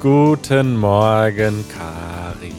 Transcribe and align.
Guten 0.00 0.76
Morgen, 0.76 1.64
Kari. 1.76 2.52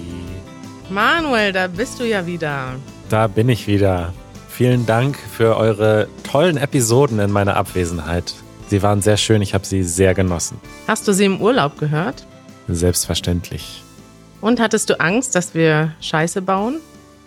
Manuel, 0.90 1.54
da 1.54 1.68
bist 1.68 1.98
du 1.98 2.04
ja 2.04 2.26
wieder. 2.26 2.76
Da 3.08 3.28
bin 3.28 3.48
ich 3.48 3.66
wieder. 3.66 4.14
Vielen 4.50 4.86
Dank 4.86 5.18
für 5.18 5.56
eure 5.56 6.10
tollen 6.30 6.58
Episoden 6.58 7.18
in 7.20 7.32
meiner 7.32 7.56
Abwesenheit. 7.56 8.34
Sie 8.68 8.84
waren 8.84 9.02
sehr 9.02 9.16
schön, 9.16 9.42
ich 9.42 9.54
habe 9.54 9.66
sie 9.66 9.84
sehr 9.84 10.14
genossen. 10.14 10.60
Hast 10.86 11.08
du 11.08 11.14
sie 11.14 11.24
im 11.24 11.40
Urlaub 11.42 11.80
gehört? 11.80 12.26
Selbstverständlich. 12.68 13.84
Und 14.42 14.60
hattest 14.60 14.90
du 14.90 15.00
Angst, 15.00 15.34
dass 15.34 15.54
wir 15.54 15.96
Scheiße 16.02 16.42
bauen? 16.42 16.82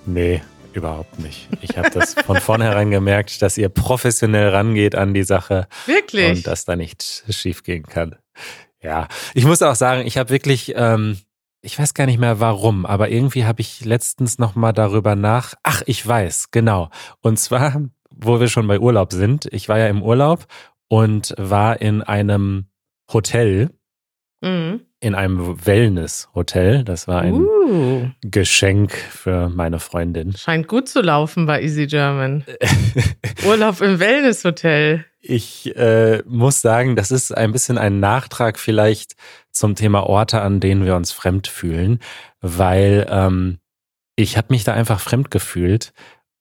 Nee, 0.04 0.42
überhaupt 0.74 1.20
nicht. 1.20 1.48
Ich 1.62 1.78
habe 1.78 1.88
das 1.88 2.12
von 2.12 2.36
vornherein 2.36 2.90
gemerkt, 2.90 3.40
dass 3.40 3.56
ihr 3.56 3.70
professionell 3.70 4.50
rangeht 4.50 4.94
an 4.94 5.14
die 5.14 5.24
Sache. 5.24 5.68
Wirklich? 5.86 6.36
Und 6.36 6.46
dass 6.46 6.66
da 6.66 6.76
nichts 6.76 7.24
schief 7.30 7.62
gehen 7.62 7.84
kann. 7.84 8.16
Ja, 8.82 9.08
ich 9.34 9.44
muss 9.44 9.62
auch 9.62 9.74
sagen, 9.74 10.06
ich 10.06 10.18
habe 10.18 10.30
wirklich, 10.30 10.72
ähm, 10.76 11.18
ich 11.60 11.78
weiß 11.78 11.94
gar 11.94 12.06
nicht 12.06 12.18
mehr 12.18 12.40
warum, 12.40 12.84
aber 12.84 13.10
irgendwie 13.10 13.44
habe 13.44 13.60
ich 13.60 13.84
letztens 13.84 14.38
noch 14.38 14.54
mal 14.54 14.72
darüber 14.72 15.14
nach. 15.14 15.54
Ach, 15.62 15.82
ich 15.86 16.06
weiß, 16.06 16.50
genau. 16.50 16.90
Und 17.20 17.38
zwar, 17.38 17.82
wo 18.10 18.40
wir 18.40 18.48
schon 18.48 18.66
bei 18.66 18.80
Urlaub 18.80 19.12
sind. 19.12 19.46
Ich 19.52 19.68
war 19.68 19.78
ja 19.78 19.86
im 19.86 20.02
Urlaub 20.02 20.46
und 20.88 21.34
war 21.38 21.80
in 21.80 22.02
einem 22.02 22.66
Hotel, 23.12 23.70
Mhm. 24.42 24.80
In 25.02 25.16
einem 25.16 25.66
Wellness-Hotel. 25.66 26.84
Das 26.84 27.08
war 27.08 27.22
ein 27.22 27.34
Uh, 27.34 28.08
Geschenk 28.22 28.92
für 28.92 29.48
meine 29.48 29.80
Freundin. 29.80 30.32
scheint 30.36 30.68
gut 30.68 30.88
zu 30.88 31.00
laufen 31.00 31.44
bei 31.44 31.60
Easy 31.60 31.86
German. 31.88 32.44
Urlaub 33.46 33.80
im 33.80 33.98
Wellnesshotel. 33.98 35.04
Ich 35.20 35.74
äh, 35.76 36.22
muss 36.26 36.60
sagen, 36.62 36.94
das 36.94 37.10
ist 37.10 37.36
ein 37.36 37.50
bisschen 37.50 37.78
ein 37.78 37.98
Nachtrag 37.98 38.60
vielleicht 38.60 39.16
zum 39.50 39.74
Thema 39.74 40.04
Orte, 40.06 40.40
an 40.40 40.60
denen 40.60 40.84
wir 40.84 40.94
uns 40.94 41.10
fremd 41.10 41.48
fühlen, 41.48 41.98
weil 42.40 43.06
ähm, 43.10 43.58
ich 44.14 44.36
habe 44.36 44.48
mich 44.50 44.62
da 44.62 44.72
einfach 44.72 45.00
fremd 45.00 45.32
gefühlt. 45.32 45.92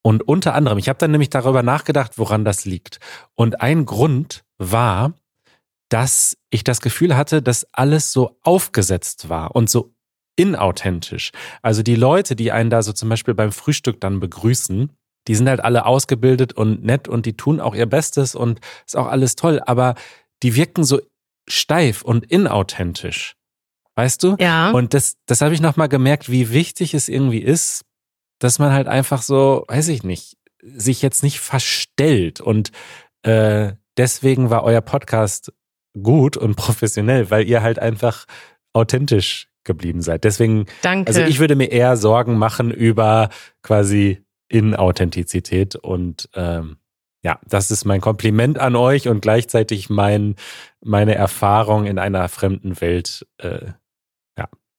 Und 0.03 0.28
unter 0.28 0.53
anderem, 0.53 0.78
ich 0.78 0.88
habe 0.88 1.00
dann 1.00 1.12
nämlich 1.12 1.30
darüber 1.31 1.64
nachgedacht, 1.64 2.18
woran 2.18 2.46
das 2.46 2.66
liegt. 2.66 3.00
Und 3.34 3.62
ein 3.62 3.86
Grund 3.86 4.44
war, 4.59 5.14
dass 5.92 6.38
ich 6.50 6.64
das 6.64 6.80
Gefühl 6.80 7.17
hatte, 7.17 7.42
dass 7.42 7.67
alles 7.73 8.14
so 8.14 8.38
aufgesetzt 8.44 9.28
war 9.28 9.56
und 9.56 9.70
so 9.70 9.94
inauthentisch. 10.38 11.31
Also 11.61 11.84
die 11.84 11.95
Leute, 11.95 12.38
die 12.38 12.53
einen 12.53 12.70
da 12.70 12.81
so 12.81 12.94
zum 12.94 13.09
Beispiel 13.09 13.34
beim 13.34 13.52
Frühstück 13.52 14.00
dann 14.00 14.22
begrüßen, 14.22 14.89
die 15.28 15.36
sind 15.36 15.50
halt 15.50 15.59
alle 15.59 15.86
ausgebildet 15.86 16.53
und 16.53 16.84
nett 16.84 17.09
und 17.09 17.25
die 17.25 17.36
tun 17.36 17.59
auch 17.59 17.75
ihr 17.75 17.86
Bestes 17.88 18.36
und 18.36 18.62
ist 18.86 18.95
auch 18.95 19.08
alles 19.08 19.36
toll, 19.36 19.62
aber 19.66 19.95
die 20.44 20.56
wirken 20.56 20.86
so 20.86 21.02
steif 21.47 22.03
und 22.03 22.25
inauthentisch. 22.31 23.36
Weißt 23.95 24.23
du? 24.23 24.38
Ja. 24.39 24.72
Und 24.72 24.94
das, 24.94 25.17
das 25.25 25.42
habe 25.42 25.53
ich 25.53 25.59
nochmal 25.59 25.89
gemerkt, 25.89 26.31
wie 26.31 26.52
wichtig 26.52 26.94
es 26.94 27.09
irgendwie 27.09 27.42
ist, 27.42 27.84
dass 28.39 28.59
man 28.59 28.72
halt 28.72 28.88
einfach 28.88 29.22
so, 29.22 29.66
weiß 29.67 29.89
ich 29.89 30.03
nicht, 30.03 30.38
sich 30.64 31.02
jetzt 31.02 31.22
nicht 31.22 31.42
verstellt. 31.42 32.39
Und 32.39 32.72
äh, 33.23 33.73
deswegen 33.97 34.50
war 34.50 34.64
euer 34.64 34.81
Podcast 34.81 35.52
gut 36.02 36.38
und 36.38 36.56
professionell, 36.58 37.30
weil 37.31 37.47
ihr 37.47 37.61
halt 37.61 37.80
einfach 37.80 38.25
authentisch 38.73 39.47
geblieben 39.64 40.02
seid. 40.02 40.23
Deswegen, 40.23 40.66
Danke. 40.81 41.08
also 41.08 41.22
ich 41.22 41.39
würde 41.39 41.56
mir 41.56 41.72
eher 41.72 41.97
Sorgen 41.97 42.38
machen 42.38 42.72
über 42.72 43.30
quasi 43.61 44.23
Inauthentizität 44.50 45.75
und 45.75 46.30
ähm, 46.34 46.78
ja, 47.24 47.40
das 47.47 47.69
ist 47.69 47.85
mein 47.85 48.01
Kompliment 48.01 48.57
an 48.57 48.75
euch 48.75 49.07
und 49.07 49.22
gleichzeitig 49.22 49.90
mein, 49.90 50.35
meine 50.84 51.13
Erfahrung 51.13 51.85
in 51.85 52.00
einer 52.00 52.28
fremden 52.30 52.81
Welt. 52.81 53.28
Äh, 53.38 53.74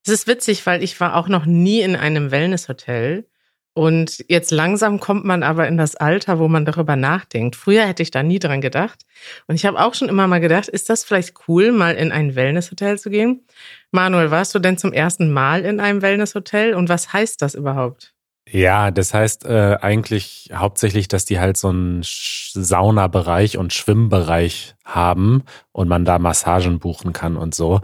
Es 0.05 0.13
ist 0.13 0.27
witzig, 0.27 0.67
weil 0.67 0.83
ich 0.83 0.99
war 1.01 1.17
auch 1.17 1.29
noch 1.29 1.47
nie 1.47 1.81
in 1.81 1.95
einem 1.95 2.31
Wellnesshotel. 2.33 3.29
Und 3.75 4.25
jetzt 4.29 4.51
langsam 4.51 5.01
kommt 5.01 5.25
man 5.25 5.43
aber 5.43 5.67
in 5.67 5.79
das 5.79 5.97
Alter, 5.97 6.39
wo 6.39 6.47
man 6.47 6.67
darüber 6.67 6.95
nachdenkt. 6.95 7.57
Früher 7.57 7.87
hätte 7.87 8.03
ich 8.03 8.11
da 8.11 8.23
nie 8.23 8.39
dran 8.39 8.61
gedacht. 8.61 9.07
Und 9.47 9.55
ich 9.55 9.65
habe 9.65 9.81
auch 9.81 9.95
schon 9.95 10.11
immer 10.11 10.27
mal 10.27 10.41
gedacht, 10.41 10.69
ist 10.69 10.91
das 10.91 11.05
vielleicht 11.05 11.35
cool, 11.49 11.73
mal 11.73 11.95
in 11.95 12.13
ein 12.13 12.35
Wellnesshotel 12.35 12.99
zu 12.99 13.09
gehen? 13.09 13.47
Manuel, 13.91 14.31
warst 14.31 14.55
du 14.55 14.59
denn 14.59 14.77
zum 14.77 14.93
ersten 14.93 15.33
Mal 15.33 15.65
in 15.65 15.81
einem 15.81 16.03
Wellnesshotel? 16.03 16.75
Und 16.75 16.91
was 16.91 17.15
heißt 17.15 17.41
das 17.41 17.55
überhaupt? 17.55 18.13
Ja, 18.51 18.91
das 18.91 19.15
heißt 19.15 19.47
äh, 19.47 19.79
eigentlich 19.81 20.51
hauptsächlich, 20.53 21.09
dass 21.09 21.25
die 21.25 21.41
halt 21.41 21.57
so 21.57 21.69
einen 21.69 22.03
Saunabereich 22.03 23.57
und 23.57 23.73
Schwimmbereich 23.73 24.75
haben 24.85 25.45
und 25.71 25.89
man 25.89 26.05
da 26.05 26.19
Massagen 26.19 26.79
buchen 26.79 27.13
kann 27.13 27.37
und 27.37 27.55
so. 27.55 27.81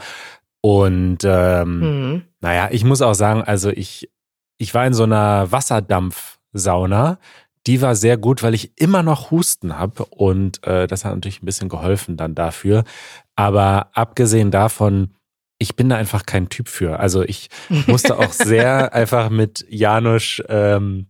Und 0.60 1.19
ähm, 1.25 1.81
Hm. 1.81 2.22
naja, 2.41 2.69
ich 2.72 2.84
muss 2.84 3.00
auch 3.03 3.15
sagen, 3.15 3.43
also 3.43 3.70
ich, 3.70 4.10
ich 4.59 4.75
war 4.75 4.87
in 4.87 4.95
so 4.95 5.05
einer 5.05 5.51
Wasserdampfsauna. 5.51 7.19
Die 7.67 7.81
war 7.83 7.95
sehr 7.95 8.17
gut, 8.17 8.43
weil 8.43 8.55
ich 8.55 8.73
immer 8.81 9.03
noch 9.03 9.31
Husten 9.31 9.79
habe 9.79 10.05
und 10.07 10.65
äh, 10.67 10.87
das 10.87 11.05
hat 11.05 11.15
natürlich 11.15 11.43
ein 11.43 11.47
bisschen 11.47 11.69
geholfen 11.69 12.17
dann 12.17 12.35
dafür. 12.35 12.85
Aber 13.37 13.91
abgesehen 13.93 14.51
davon, 14.51 15.15
ich 15.59 15.77
bin 15.77 15.89
da 15.89 15.97
einfach 15.97 16.25
kein 16.25 16.49
Typ 16.49 16.69
für. 16.69 16.99
Also 17.01 17.23
ich 17.23 17.49
musste 17.87 18.19
auch 18.19 18.33
sehr 18.33 18.95
einfach 18.95 19.29
mit 19.29 19.67
Janusz, 19.69 20.43
ähm, 20.49 21.09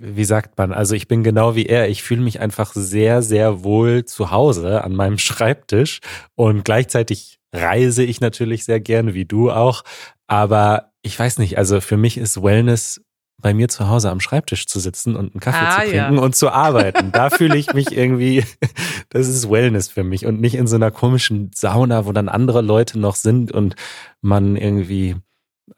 wie 0.00 0.24
sagt 0.24 0.56
man, 0.56 0.72
also 0.72 0.94
ich 0.94 1.08
bin 1.08 1.24
genau 1.24 1.56
wie 1.56 1.66
er. 1.66 1.88
Ich 1.88 2.02
fühle 2.02 2.22
mich 2.22 2.40
einfach 2.40 2.72
sehr, 2.72 3.20
sehr 3.20 3.64
wohl 3.64 4.04
zu 4.04 4.30
Hause 4.30 4.84
an 4.84 4.94
meinem 4.94 5.18
Schreibtisch 5.18 6.00
und 6.34 6.64
gleichzeitig 6.64 7.38
reise 7.52 8.04
ich 8.04 8.20
natürlich 8.20 8.64
sehr 8.64 8.80
gerne, 8.80 9.14
wie 9.14 9.24
du 9.24 9.50
auch. 9.50 9.82
Aber 10.26 10.87
ich 11.02 11.18
weiß 11.18 11.38
nicht, 11.38 11.58
also 11.58 11.80
für 11.80 11.96
mich 11.96 12.18
ist 12.18 12.42
Wellness 12.42 13.00
bei 13.40 13.54
mir 13.54 13.68
zu 13.68 13.88
Hause 13.88 14.10
am 14.10 14.20
Schreibtisch 14.20 14.66
zu 14.66 14.80
sitzen 14.80 15.14
und 15.14 15.32
einen 15.32 15.40
Kaffee 15.40 15.64
Ah, 15.64 15.84
zu 15.84 15.94
ja. 15.94 16.04
trinken 16.06 16.18
und 16.18 16.34
zu 16.34 16.50
arbeiten. 16.50 17.12
Da 17.12 17.30
fühle 17.30 17.56
ich 17.56 17.72
mich 17.72 17.96
irgendwie, 17.96 18.44
das 19.10 19.28
ist 19.28 19.48
Wellness 19.48 19.88
für 19.88 20.02
mich 20.02 20.26
und 20.26 20.40
nicht 20.40 20.56
in 20.56 20.66
so 20.66 20.76
einer 20.76 20.90
komischen 20.90 21.50
Sauna, 21.54 22.04
wo 22.04 22.12
dann 22.12 22.28
andere 22.28 22.62
Leute 22.62 22.98
noch 22.98 23.14
sind 23.14 23.52
und 23.52 23.76
man 24.20 24.56
irgendwie, 24.56 25.14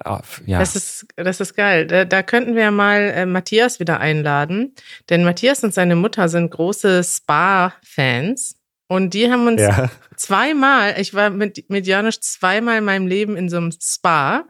ah, 0.03 0.23
ja. 0.47 0.59
Das 0.59 0.75
ist, 0.75 1.07
das 1.17 1.41
ist 1.41 1.55
geil. 1.55 1.87
Da, 1.87 2.07
da 2.07 2.23
könnten 2.23 2.57
wir 2.57 2.71
mal 2.71 3.13
äh, 3.15 3.27
Matthias 3.27 3.79
wieder 3.79 4.01
einladen. 4.01 4.75
Denn 5.11 5.23
Matthias 5.25 5.63
und 5.63 5.75
seine 5.75 5.97
Mutter 5.97 6.31
sind 6.31 6.51
große 6.51 7.05
Spa-Fans. 7.05 8.57
Und 8.89 9.13
die 9.13 9.31
haben 9.31 9.47
uns 9.47 9.61
ja. 9.61 9.91
zweimal, 10.17 10.95
ich 10.99 11.13
war 11.13 11.31
mit, 11.31 11.69
mit 11.69 11.87
Janusz 11.87 12.21
zweimal 12.21 12.79
in 12.79 12.85
meinem 12.85 13.07
Leben 13.07 13.37
in 13.37 13.51
so 13.51 13.59
einem 13.59 13.71
Spa. 13.71 14.47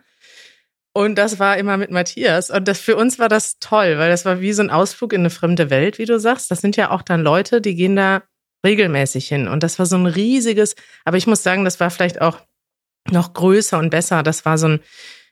Und 0.92 1.16
das 1.16 1.38
war 1.38 1.56
immer 1.56 1.76
mit 1.76 1.90
Matthias. 1.90 2.50
Und 2.50 2.66
das 2.66 2.80
für 2.80 2.96
uns 2.96 3.18
war 3.18 3.28
das 3.28 3.58
toll, 3.60 3.98
weil 3.98 4.10
das 4.10 4.24
war 4.24 4.40
wie 4.40 4.52
so 4.52 4.62
ein 4.62 4.70
Ausflug 4.70 5.12
in 5.12 5.20
eine 5.20 5.30
fremde 5.30 5.70
Welt, 5.70 5.98
wie 5.98 6.04
du 6.04 6.18
sagst. 6.18 6.50
Das 6.50 6.60
sind 6.60 6.76
ja 6.76 6.90
auch 6.90 7.02
dann 7.02 7.22
Leute, 7.22 7.60
die 7.60 7.76
gehen 7.76 7.96
da 7.96 8.22
regelmäßig 8.64 9.28
hin. 9.28 9.48
Und 9.48 9.62
das 9.62 9.78
war 9.78 9.86
so 9.86 9.96
ein 9.96 10.06
riesiges, 10.06 10.74
aber 11.04 11.16
ich 11.16 11.26
muss 11.26 11.42
sagen, 11.42 11.64
das 11.64 11.80
war 11.80 11.90
vielleicht 11.90 12.20
auch 12.20 12.38
noch 13.10 13.32
größer 13.32 13.78
und 13.78 13.90
besser. 13.90 14.22
Das 14.22 14.44
war 14.44 14.58
so 14.58 14.68
ein, 14.68 14.80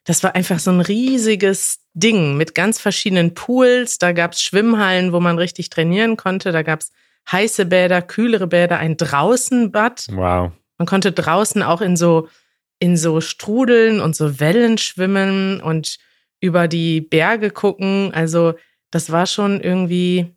das 0.04 0.22
war 0.22 0.34
einfach 0.34 0.58
so 0.60 0.70
ein 0.70 0.80
riesiges 0.80 1.80
Ding 1.92 2.36
mit 2.36 2.54
ganz 2.54 2.80
verschiedenen 2.80 3.34
Pools. 3.34 3.98
Da 3.98 4.12
gab's 4.12 4.40
Schwimmhallen, 4.40 5.12
wo 5.12 5.20
man 5.20 5.38
richtig 5.38 5.70
trainieren 5.70 6.16
konnte. 6.16 6.52
Da 6.52 6.62
gab's 6.62 6.92
heiße 7.30 7.66
Bäder, 7.66 8.00
kühlere 8.00 8.46
Bäder, 8.46 8.78
ein 8.78 8.96
Draußenbad. 8.96 10.06
Wow. 10.12 10.52
Man 10.78 10.86
konnte 10.86 11.12
draußen 11.12 11.62
auch 11.62 11.80
in 11.80 11.96
so, 11.96 12.28
in 12.78 12.96
so 12.96 13.20
Strudeln 13.20 14.00
und 14.00 14.14
so 14.14 14.40
Wellen 14.40 14.78
schwimmen 14.78 15.60
und 15.60 15.98
über 16.40 16.68
die 16.68 17.00
Berge 17.00 17.50
gucken. 17.50 18.12
Also 18.14 18.54
das 18.90 19.10
war 19.10 19.26
schon 19.26 19.60
irgendwie 19.60 20.34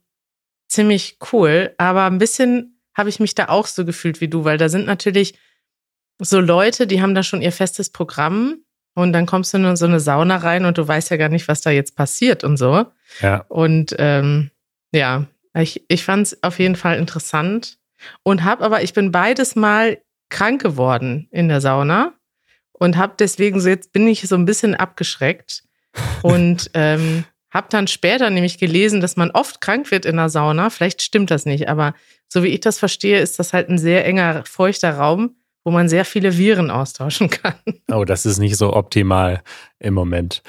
ziemlich 0.68 1.18
cool. 1.32 1.74
Aber 1.78 2.06
ein 2.06 2.18
bisschen 2.18 2.82
habe 2.96 3.10
ich 3.10 3.20
mich 3.20 3.36
da 3.36 3.50
auch 3.50 3.68
so 3.68 3.86
gefühlt 3.86 4.22
wie 4.22 4.28
du, 4.28 4.44
weil 4.44 4.58
da 4.58 4.70
sind 4.70 4.86
natürlich 4.86 5.36
so 6.20 6.40
Leute, 6.40 6.88
die 6.88 7.02
haben 7.02 7.16
da 7.16 7.24
schon 7.24 7.42
ihr 7.42 7.52
festes 7.52 7.90
Programm 7.90 8.58
und 8.94 9.14
dann 9.14 9.26
kommst 9.26 9.54
du 9.54 9.58
in 9.58 9.76
so 9.76 9.86
eine 9.86 10.00
Sauna 10.00 10.38
rein 10.38 10.66
und 10.66 10.78
du 10.78 10.88
weißt 10.88 11.10
ja 11.10 11.18
gar 11.18 11.30
nicht, 11.30 11.48
was 11.48 11.62
da 11.62 11.70
jetzt 11.70 11.96
passiert 11.96 12.44
und 12.44 12.58
so. 12.58 12.86
Ja. 13.22 13.46
Und 13.48 13.96
ähm, 13.98 14.52
ja, 14.92 15.28
ich, 15.56 15.84
ich 15.88 16.04
fand 16.04 16.28
es 16.28 16.44
auf 16.44 16.60
jeden 16.60 16.76
Fall 16.76 16.98
interessant 16.98 17.78
und 18.24 18.44
habe 18.44 18.64
aber, 18.64 18.84
ich 18.84 18.94
bin 18.94 19.12
beides 19.12 19.56
Mal 19.56 20.02
krank 20.30 20.62
geworden 20.62 21.28
in 21.32 21.48
der 21.48 21.62
Sauna 21.62 22.14
und 22.82 22.98
habe 22.98 23.14
deswegen 23.20 23.60
so 23.60 23.70
jetzt 23.70 23.94
bin 23.94 24.08
ich 24.08 24.28
so 24.28 24.34
ein 24.36 24.46
bisschen 24.46 24.74
abgeschreckt 24.74 25.64
und 26.24 26.72
ähm, 26.74 27.26
habe 27.52 27.68
dann 27.70 27.86
später 27.88 28.32
nämlich 28.32 28.58
gelesen, 28.58 29.02
dass 29.02 29.18
man 29.18 29.30
oft 29.30 29.62
krank 29.62 29.92
wird 29.92 30.06
in 30.06 30.16
der 30.16 30.30
Sauna. 30.30 30.72
Vielleicht 30.72 31.04
stimmt 31.04 31.30
das 31.30 31.46
nicht, 31.46 31.70
aber 31.70 31.94
so 32.28 32.42
wie 32.44 32.48
ich 32.48 32.62
das 32.62 32.80
verstehe, 32.80 33.20
ist 33.20 33.38
das 33.38 33.54
halt 33.54 33.70
ein 33.70 33.78
sehr 33.78 34.04
enger, 34.06 34.44
feuchter 34.46 34.96
Raum, 34.98 35.36
wo 35.64 35.70
man 35.70 35.90
sehr 35.90 36.06
viele 36.06 36.38
Viren 36.40 36.72
austauschen 36.72 37.30
kann. 37.30 37.54
Oh, 37.92 38.04
das 38.04 38.26
ist 38.26 38.40
nicht 38.40 38.58
so 38.58 38.74
optimal 38.74 39.44
im 39.78 39.94
Moment. 39.94 40.42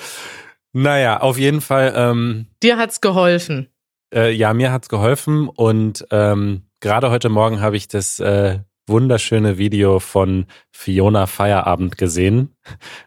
Naja, 0.73 1.20
auf 1.20 1.37
jeden 1.37 1.61
Fall, 1.61 1.93
ähm, 1.94 2.46
Dir 2.62 2.79
hat's 2.79 3.02
geholfen. 3.02 3.69
äh, 4.14 4.31
ja, 4.32 4.55
mir 4.55 4.73
hat's 4.73 4.88
geholfen 4.88 5.50
und 5.50 6.06
ähm, 6.11 6.62
gerade 6.81 7.11
heute 7.11 7.29
Morgen 7.29 7.61
habe 7.61 7.76
ich 7.76 7.88
das 7.88 8.20
äh, 8.20 8.61
wunderschöne 8.87 9.58
Video 9.58 9.99
von 10.00 10.46
Fiona 10.70 11.26
Feierabend 11.26 11.99
gesehen, 11.99 12.55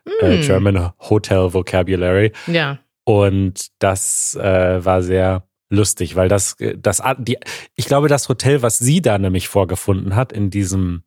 mm. 0.06 0.26
äh, 0.26 0.42
German 0.42 0.92
Hotel 1.00 1.54
Vocabulary. 1.54 2.32
Ja. 2.48 2.80
Und 3.04 3.68
das 3.80 4.36
äh, 4.36 4.84
war 4.84 5.04
sehr 5.04 5.48
lustig, 5.70 6.16
weil 6.16 6.30
das, 6.30 6.56
das, 6.78 7.02
die, 7.20 7.38
ich 7.76 7.86
glaube, 7.86 8.08
das 8.08 8.30
Hotel, 8.30 8.62
was 8.62 8.80
sie 8.80 9.02
da 9.02 9.18
nämlich 9.18 9.48
vorgefunden 9.48 10.16
hat 10.16 10.32
in 10.32 10.50
diesem 10.50 11.04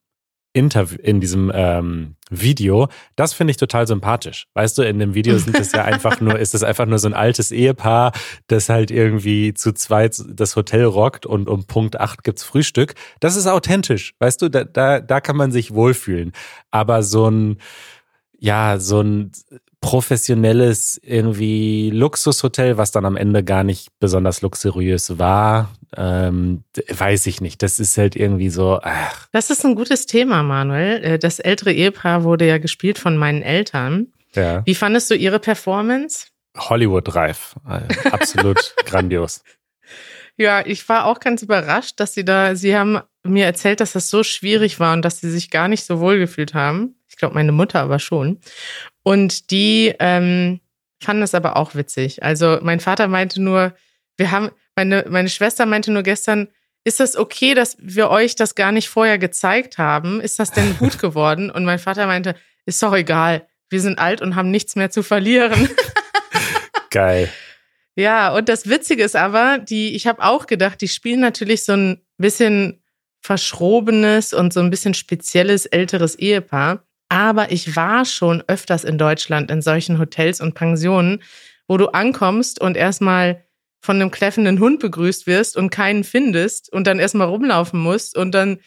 Interview, 0.52 0.98
in 1.02 1.20
diesem 1.20 1.52
ähm, 1.54 2.16
Video, 2.30 2.88
das 3.16 3.32
finde 3.32 3.52
ich 3.52 3.56
total 3.56 3.86
sympathisch. 3.86 4.46
Weißt 4.54 4.76
du, 4.78 4.82
in 4.82 4.98
dem 4.98 5.14
Video 5.14 5.38
sind 5.38 5.58
es 5.58 5.72
ja 5.72 5.84
einfach 5.84 6.20
nur, 6.20 6.38
ist 6.38 6.54
es 6.54 6.62
einfach 6.62 6.86
nur 6.86 6.98
so 6.98 7.08
ein 7.08 7.14
altes 7.14 7.52
Ehepaar, 7.52 8.12
das 8.46 8.68
halt 8.68 8.90
irgendwie 8.90 9.54
zu 9.54 9.72
zweit 9.72 10.22
das 10.28 10.56
Hotel 10.56 10.84
rockt 10.84 11.26
und 11.26 11.48
um 11.48 11.66
Punkt 11.66 12.00
8 12.00 12.24
gibt's 12.24 12.44
Frühstück. 12.44 12.94
Das 13.20 13.36
ist 13.36 13.46
authentisch, 13.46 14.14
weißt 14.18 14.42
du, 14.42 14.48
da, 14.48 14.64
da, 14.64 15.00
da 15.00 15.20
kann 15.20 15.36
man 15.36 15.52
sich 15.52 15.74
wohlfühlen. 15.74 16.32
Aber 16.70 17.02
so 17.02 17.28
ein, 17.30 17.58
ja, 18.38 18.78
so 18.78 19.00
ein 19.00 19.32
professionelles 19.80 21.00
irgendwie 21.02 21.90
Luxushotel, 21.90 22.76
was 22.78 22.90
dann 22.90 23.04
am 23.04 23.16
Ende 23.16 23.44
gar 23.44 23.64
nicht 23.64 23.88
besonders 24.00 24.42
luxuriös 24.42 25.19
war. 25.19 25.70
Ähm, 25.96 26.64
weiß 26.88 27.26
ich 27.26 27.40
nicht. 27.40 27.62
Das 27.62 27.78
ist 27.78 27.96
halt 27.96 28.16
irgendwie 28.16 28.50
so. 28.50 28.80
Ach. 28.82 29.28
Das 29.32 29.50
ist 29.50 29.64
ein 29.64 29.75
gutes 29.75 30.06
Thema, 30.06 30.42
Manuel. 30.42 31.02
Äh, 31.04 31.19
das 31.19 31.38
ältere 31.38 31.72
Ehepaar 31.72 32.25
wurde 32.25 32.46
ja 32.46 32.58
gespielt 32.58 32.98
von 32.98 33.16
meinen 33.16 33.42
Eltern. 33.42 34.08
Ja. 34.34 34.62
Wie 34.66 34.75
fandest 34.75 35.10
du 35.10 35.14
ihre 35.14 35.38
Performance? 35.38 36.26
Hollywood-reif. 36.56 37.54
Äh, 37.69 38.08
absolut 38.10 38.74
grandios. 38.84 39.42
Ja, 40.36 40.64
ich 40.64 40.88
war 40.88 41.06
auch 41.06 41.19
ganz 41.20 41.42
überrascht, 41.42 41.98
dass 41.98 42.14
sie 42.14 42.24
da, 42.24 42.54
sie 42.54 42.76
haben 42.76 43.00
mir 43.24 43.44
erzählt, 43.44 43.81
dass 43.81 43.92
das 43.92 44.10
so 44.10 44.22
schwierig 44.22 44.78
war 44.78 44.92
und 44.92 45.04
dass 45.04 45.20
sie 45.20 45.31
sich 45.31 45.50
gar 45.50 45.69
nicht 45.69 45.84
so 45.84 46.00
wohl 46.00 46.19
gefühlt 46.19 46.54
haben. 46.54 46.94
Ich 47.08 47.16
glaube, 47.16 47.34
meine 47.34 47.52
Mutter 47.52 47.81
aber 47.81 47.98
schon. 47.98 48.40
Und 49.08 49.50
die 49.50 49.94
ähm, 50.00 50.60
fanden 51.02 51.22
es 51.22 51.34
aber 51.34 51.56
auch 51.56 51.75
witzig. 51.75 52.22
Also 52.22 52.58
mein 52.60 52.78
Vater 52.78 53.08
meinte 53.08 53.40
nur, 53.40 53.72
wir 54.19 54.31
haben, 54.31 54.50
meine, 54.76 55.06
meine 55.08 55.31
Schwester 55.31 55.64
meinte 55.64 55.90
nur 55.90 56.02
gestern, 56.02 56.49
ist 56.84 57.00
das 57.00 57.16
okay, 57.16 57.55
dass 57.55 57.78
wir 57.81 58.10
euch 58.10 58.34
das 58.34 58.55
gar 58.55 58.70
nicht 58.70 58.90
vorher 58.90 59.16
gezeigt 59.16 59.78
haben? 59.78 60.20
Ist 60.20 60.38
das 60.38 60.50
denn 60.50 60.76
gut 60.76 60.99
geworden? 61.00 61.50
Und 61.50 61.64
mein 61.64 61.78
Vater 61.78 62.06
meinte, 62.06 62.34
ist 62.66 62.82
doch 62.82 62.94
egal. 62.94 63.49
Wir 63.70 63.81
sind 63.81 63.99
alt 63.99 64.20
und 64.20 64.37
haben 64.37 64.50
nichts 64.50 64.76
mehr 64.76 64.90
zu 64.90 65.02
verlieren. 65.02 65.70
Geil. 66.90 67.31
Ja, 67.96 68.34
und 68.34 68.50
das 68.50 68.69
Witzige 68.69 69.05
ist 69.05 69.16
aber, 69.16 69.56
die, 69.56 69.96
ich 69.96 70.06
habe 70.06 70.22
auch 70.22 70.46
gedacht, 70.46 70.82
die 70.82 70.88
spielen 70.88 71.20
natürlich 71.20 71.64
so 71.64 71.72
ein 71.72 72.02
bisschen 72.19 72.82
verschrobenes 73.22 74.34
und 74.34 74.52
so 74.52 74.60
ein 74.60 74.69
bisschen 74.69 74.93
spezielles 74.93 75.64
älteres 75.64 76.14
Ehepaar. 76.14 76.84
Aber 77.08 77.50
ich 77.50 77.75
war 77.76 78.05
schon 78.05 78.43
öfters 78.46 78.84
in 78.84 78.99
Deutschland 78.99 79.50
in 79.50 79.62
solchen 79.62 79.99
Hotels 79.99 80.40
und 80.40 80.55
Pensionen, 80.55 81.22
wo 81.66 81.76
du 81.76 81.88
ankommst 81.88 82.60
und 82.60 82.76
erstmal 82.76 83.44
von 83.81 83.96
einem 83.96 84.10
kläffenden 84.10 84.60
Hund 84.60 84.81
begrüßt 84.81 85.26
wirst 85.26 85.56
und 85.56 85.70
keinen 85.70 86.05
findest 86.05 86.72
und 86.72 86.87
dann 86.87 86.99
erstmal 86.99 87.28
rumlaufen 87.28 87.81
musst. 87.81 88.16
Und 88.16 88.32
dann 88.32 88.58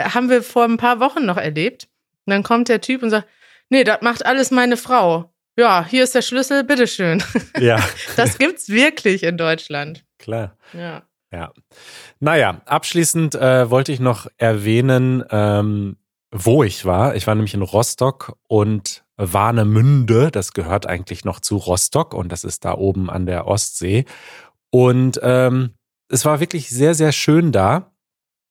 haben 0.00 0.30
wir 0.30 0.42
vor 0.42 0.64
ein 0.64 0.78
paar 0.78 1.00
Wochen 1.00 1.26
noch 1.26 1.36
erlebt. 1.36 1.88
Und 2.26 2.32
dann 2.32 2.42
kommt 2.42 2.68
der 2.68 2.80
Typ 2.80 3.02
und 3.02 3.10
sagt, 3.10 3.28
nee, 3.68 3.84
das 3.84 4.00
macht 4.00 4.24
alles 4.24 4.50
meine 4.50 4.76
Frau. 4.76 5.32
Ja, 5.56 5.86
hier 5.88 6.02
ist 6.02 6.14
der 6.14 6.22
Schlüssel, 6.22 6.64
bitteschön. 6.64 7.22
Ja. 7.58 7.78
Das 8.16 8.38
gibt's 8.38 8.68
wirklich 8.68 9.22
in 9.22 9.36
Deutschland. 9.36 10.04
Klar. 10.18 10.56
Ja. 10.72 11.02
Ja. 11.30 11.52
Naja, 12.20 12.62
abschließend 12.64 13.34
äh, 13.34 13.68
wollte 13.68 13.92
ich 13.92 13.98
noch 14.00 14.28
erwähnen, 14.36 15.24
ähm, 15.30 15.96
wo 16.36 16.64
ich 16.64 16.84
war. 16.84 17.14
Ich 17.14 17.28
war 17.28 17.36
nämlich 17.36 17.54
in 17.54 17.62
Rostock 17.62 18.36
und 18.48 19.04
Warnemünde. 19.16 20.32
Das 20.32 20.52
gehört 20.52 20.84
eigentlich 20.84 21.24
noch 21.24 21.38
zu 21.38 21.56
Rostock 21.56 22.12
und 22.12 22.32
das 22.32 22.42
ist 22.42 22.64
da 22.64 22.74
oben 22.74 23.08
an 23.08 23.24
der 23.24 23.46
Ostsee. 23.46 24.04
Und 24.70 25.20
ähm, 25.22 25.74
es 26.08 26.24
war 26.24 26.40
wirklich 26.40 26.68
sehr, 26.70 26.94
sehr 26.94 27.12
schön 27.12 27.52
da. 27.52 27.92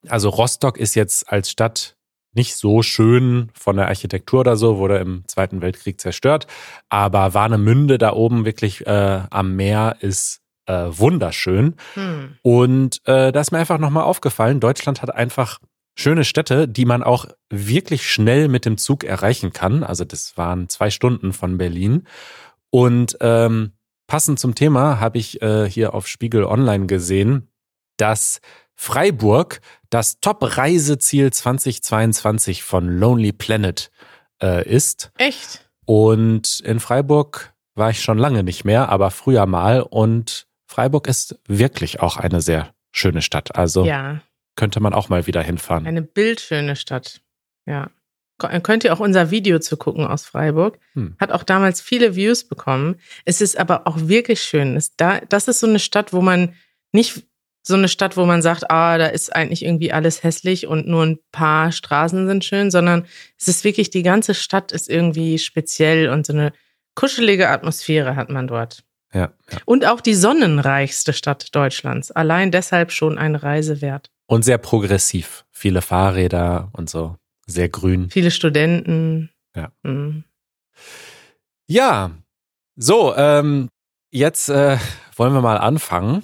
Also 0.08 0.30
Rostock 0.30 0.78
ist 0.78 0.96
jetzt 0.96 1.30
als 1.30 1.50
Stadt 1.50 1.98
nicht 2.34 2.56
so 2.56 2.82
schön 2.84 3.52
von 3.54 3.76
der 3.76 3.90
Architektur 3.90 4.40
oder 4.40 4.56
so, 4.56 4.78
wurde 4.78 4.98
im 4.98 5.28
Zweiten 5.28 5.62
Weltkrieg 5.62 6.00
zerstört. 6.00 6.48
Aber 6.88 7.34
Warnemünde 7.34 7.98
da 7.98 8.14
oben 8.14 8.46
wirklich 8.46 8.88
äh, 8.88 9.24
am 9.30 9.58
Meer 9.58 9.98
ist 10.00 10.40
äh, 10.68 10.86
wunderschön. 10.90 11.76
Hm. 11.96 12.38
Und 12.42 13.02
äh, 13.06 13.34
da 13.34 13.42
ist 13.42 13.52
mir 13.52 13.60
einfach 13.60 13.78
nochmal 13.78 14.06
aufgefallen, 14.06 14.62
Deutschland 14.62 15.02
hat 15.02 15.14
einfach 15.14 15.60
schöne 15.96 16.24
Städte, 16.24 16.68
die 16.68 16.86
man 16.86 17.04
auch 17.04 17.26
wirklich 17.50 18.10
schnell 18.10 18.48
mit 18.48 18.66
dem 18.66 18.78
Zug 18.78 19.04
erreichen 19.04 19.54
kann. 19.54 19.84
Also 19.84 20.06
das 20.06 20.38
waren 20.38 20.70
zwei 20.70 20.90
Stunden 20.90 21.34
von 21.34 21.58
Berlin. 21.58 22.08
Und 22.70 23.18
ähm, 23.22 23.74
passend 24.08 24.40
zum 24.40 24.56
Thema 24.56 25.00
habe 25.00 25.18
ich 25.18 25.42
äh, 25.42 25.70
hier 25.70 25.94
auf 25.94 26.08
Spiegel 26.08 26.46
Online 26.46 26.88
gesehen, 26.88 27.50
dass 27.98 28.42
Freiburg 28.76 29.62
das 29.92 30.20
Top-Reiseziel 30.20 31.32
2022 31.32 32.64
von 32.64 32.88
Lonely 32.88 33.32
Planet 33.32 33.92
äh, 34.42 34.68
ist. 34.68 35.12
Echt? 35.18 35.70
Und 35.86 36.60
in 36.62 36.80
Freiburg 36.80 37.54
war 37.76 37.92
ich 37.92 38.02
schon 38.02 38.18
lange 38.18 38.44
nicht 38.44 38.66
mehr, 38.66 38.90
aber 38.90 39.12
früher 39.12 39.46
mal. 39.46 39.82
Und 39.82 40.48
Freiburg 40.66 41.08
ist 41.08 41.40
wirklich 41.48 42.00
auch 42.00 42.18
eine 42.18 42.42
sehr 42.42 42.74
schöne 42.92 43.22
Stadt. 43.22 43.56
Also 43.56 43.86
ja 43.86 44.22
könnte 44.56 44.80
man 44.80 44.94
auch 44.94 45.10
mal 45.10 45.28
wieder 45.28 45.42
hinfahren. 45.42 45.88
Eine 45.88 46.02
bildschöne 46.02 46.76
Stadt. 46.76 47.22
Ja. 47.66 47.90
Könnt 48.38 48.84
ihr 48.84 48.94
auch 48.94 49.00
unser 49.00 49.32
Video 49.32 49.60
zu 49.60 49.78
gucken 49.78 50.06
aus 50.06 50.26
Freiburg. 50.26 50.78
Hm. 50.94 51.16
Hat 51.20 51.32
auch 51.32 51.44
damals 51.44 51.80
viele 51.80 52.16
Views 52.16 52.44
bekommen. 52.44 52.96
Es 53.26 53.40
ist 53.40 53.58
aber 53.58 53.88
auch 53.88 53.98
wirklich 54.10 54.42
schön. 54.42 54.76
Es, 54.76 54.96
da, 54.96 55.22
das 55.22 55.48
ist 55.48 55.60
so 55.60 55.68
eine 55.68 55.80
Stadt, 55.80 56.12
wo 56.12 56.22
man 56.22 56.54
nicht 56.92 57.24
so 57.66 57.76
eine 57.76 57.88
Stadt, 57.88 58.18
wo 58.18 58.26
man 58.26 58.42
sagt, 58.42 58.70
ah, 58.70 58.98
da 58.98 59.06
ist 59.06 59.34
eigentlich 59.34 59.64
irgendwie 59.64 59.94
alles 59.94 60.24
hässlich 60.24 60.68
und 60.68 60.88
nur 60.88 61.06
ein 61.06 61.20
paar 61.32 61.72
Straßen 61.72 62.28
sind 62.28 62.44
schön, 62.44 62.70
sondern 62.70 63.06
es 63.40 63.48
ist 63.48 63.64
wirklich, 63.64 63.90
die 63.90 64.04
ganze 64.04 64.34
Stadt 64.34 64.74
ist 64.74 64.90
irgendwie 64.90 65.40
speziell 65.40 66.10
und 66.10 66.26
so 66.26 66.34
eine 66.34 66.52
kuschelige 66.96 67.50
Atmosphäre 67.50 68.18
hat 68.18 68.30
man 68.30 68.48
dort. 68.48 68.84
Ja, 69.14 69.32
ja. 69.50 69.58
Und 69.66 69.86
auch 69.86 70.02
die 70.02 70.16
sonnenreichste 70.16 71.14
Stadt 71.14 71.56
Deutschlands. 71.56 72.12
Allein 72.12 72.52
deshalb 72.52 72.92
schon 72.92 73.18
eine 73.18 73.42
Reise 73.42 73.82
wert. 73.82 74.10
Und 74.26 74.44
sehr 74.44 74.58
progressiv. 74.58 75.46
Viele 75.52 75.82
Fahrräder 75.82 76.70
und 76.74 76.90
so. 76.90 77.18
Sehr 77.46 77.70
grün. 77.70 78.10
Viele 78.10 78.32
Studenten. 78.32 79.30
Ja. 79.56 79.72
Mhm. 79.84 80.24
Ja. 81.68 82.12
So, 82.76 83.16
ähm, 83.16 83.70
jetzt 84.12 84.50
äh, 84.50 84.78
wollen 85.16 85.34
wir 85.34 85.42
mal 85.42 85.58
anfangen. 85.58 86.24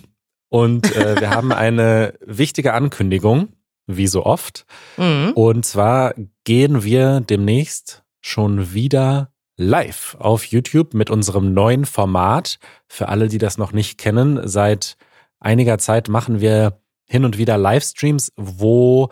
Und 0.49 0.95
äh, 0.95 1.15
wir 1.19 1.29
haben 1.29 1.51
eine 1.51 2.15
wichtige 2.25 2.73
Ankündigung, 2.73 3.49
wie 3.87 4.07
so 4.07 4.25
oft. 4.25 4.65
Mhm. 4.97 5.33
Und 5.35 5.65
zwar 5.65 6.13
gehen 6.43 6.83
wir 6.83 7.21
demnächst 7.21 8.03
schon 8.21 8.73
wieder 8.73 9.31
live 9.57 10.15
auf 10.19 10.45
YouTube 10.45 10.93
mit 10.93 11.09
unserem 11.09 11.53
neuen 11.53 11.85
Format. 11.85 12.59
Für 12.87 13.09
alle, 13.09 13.27
die 13.27 13.37
das 13.37 13.57
noch 13.57 13.73
nicht 13.73 13.97
kennen, 13.97 14.47
seit 14.47 14.95
einiger 15.39 15.77
Zeit 15.77 16.07
machen 16.07 16.39
wir 16.39 16.81
hin 17.09 17.25
und 17.25 17.37
wieder 17.37 17.57
Livestreams, 17.57 18.31
wo 18.35 19.09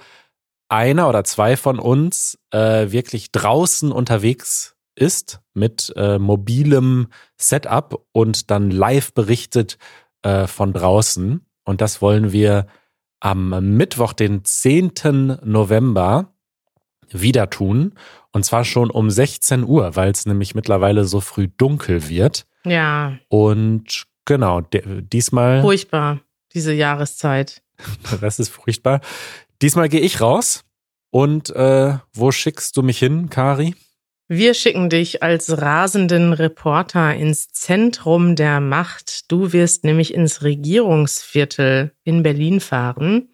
einer 0.69 1.09
oder 1.09 1.23
zwei 1.23 1.57
von 1.57 1.79
uns 1.79 2.37
äh, 2.51 2.91
wirklich 2.91 3.31
draußen 3.31 3.91
unterwegs 3.91 4.75
ist 4.95 5.41
mit 5.53 5.93
äh, 5.95 6.19
mobilem 6.19 7.07
Setup 7.37 8.05
und 8.11 8.51
dann 8.51 8.71
live 8.71 9.13
berichtet 9.13 9.77
äh, 10.23 10.47
von 10.47 10.73
draußen. 10.73 11.45
Und 11.63 11.81
das 11.81 12.01
wollen 12.01 12.31
wir 12.31 12.67
am 13.19 13.77
Mittwoch, 13.77 14.13
den 14.13 14.43
10. 14.43 15.39
November, 15.43 16.33
wieder 17.09 17.49
tun. 17.49 17.93
Und 18.31 18.43
zwar 18.43 18.65
schon 18.65 18.91
um 18.91 19.09
16 19.09 19.63
Uhr, 19.63 19.95
weil 19.95 20.11
es 20.11 20.25
nämlich 20.25 20.55
mittlerweile 20.55 21.05
so 21.05 21.21
früh 21.21 21.47
dunkel 21.47 22.09
wird. 22.09 22.45
Ja. 22.65 23.17
Und 23.29 24.05
genau, 24.25 24.61
diesmal. 24.61 25.61
Furchtbar, 25.61 26.19
diese 26.53 26.73
Jahreszeit. 26.73 27.63
Das 28.21 28.39
ist 28.39 28.49
furchtbar. 28.49 29.01
Diesmal 29.61 29.89
gehe 29.89 30.01
ich 30.01 30.21
raus. 30.21 30.63
Und 31.09 31.49
äh, 31.51 31.97
wo 32.13 32.31
schickst 32.31 32.75
du 32.75 32.83
mich 32.83 32.99
hin, 32.99 33.29
Kari? 33.29 33.75
Wir 34.29 34.53
schicken 34.53 34.89
dich 34.89 35.23
als 35.23 35.61
rasenden 35.61 36.33
Reporter 36.33 37.15
ins 37.15 37.47
Zentrum 37.47 38.35
der 38.35 38.59
Macht. 38.59 39.31
Du 39.31 39.53
wirst 39.53 39.85
nämlich 39.85 40.13
ins 40.13 40.43
Regierungsviertel 40.43 41.93
in 42.03 42.23
Berlin 42.23 42.59
fahren 42.59 43.29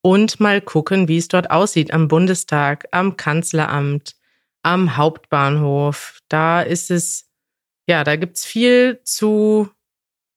und 0.00 0.40
mal 0.40 0.60
gucken, 0.60 1.06
wie 1.06 1.18
es 1.18 1.28
dort 1.28 1.52
aussieht 1.52 1.92
am 1.92 2.08
Bundestag, 2.08 2.88
am 2.90 3.16
Kanzleramt, 3.16 4.16
am 4.64 4.96
Hauptbahnhof. 4.96 6.18
Da 6.28 6.60
ist 6.60 6.90
es, 6.90 7.30
ja, 7.86 8.02
da 8.02 8.16
gibt's 8.16 8.44
viel 8.44 9.00
zu 9.04 9.70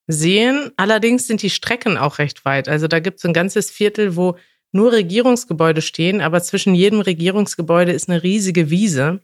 sehen. 0.08 0.72
Allerdings 0.78 1.28
sind 1.28 1.42
die 1.42 1.50
Strecken 1.50 1.98
auch 1.98 2.20
recht 2.20 2.46
weit. 2.46 2.70
Also 2.70 2.88
da 2.88 3.00
gibt 3.00 3.20
es 3.20 3.26
ein 3.26 3.34
ganzes 3.34 3.72
Viertel, 3.72 4.16
wo 4.16 4.38
nur 4.72 4.92
Regierungsgebäude 4.92 5.82
stehen, 5.82 6.22
aber 6.22 6.42
zwischen 6.42 6.76
jedem 6.76 7.00
Regierungsgebäude 7.00 7.94
ist 7.94 8.10
eine 8.10 8.24
riesige 8.24 8.70
Wiese, 8.70 9.22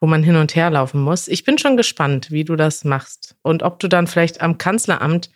wo 0.00 0.06
man 0.06 0.22
hin 0.22 0.36
und 0.36 0.56
her 0.56 0.70
laufen 0.70 1.00
muss. 1.00 1.28
Ich 1.28 1.44
bin 1.44 1.58
schon 1.58 1.76
gespannt, 1.76 2.30
wie 2.30 2.44
du 2.44 2.56
das 2.56 2.84
machst 2.84 3.36
und 3.42 3.62
ob 3.62 3.78
du 3.80 3.88
dann 3.88 4.06
vielleicht 4.06 4.40
am 4.40 4.56
Kanzleramt 4.56 5.30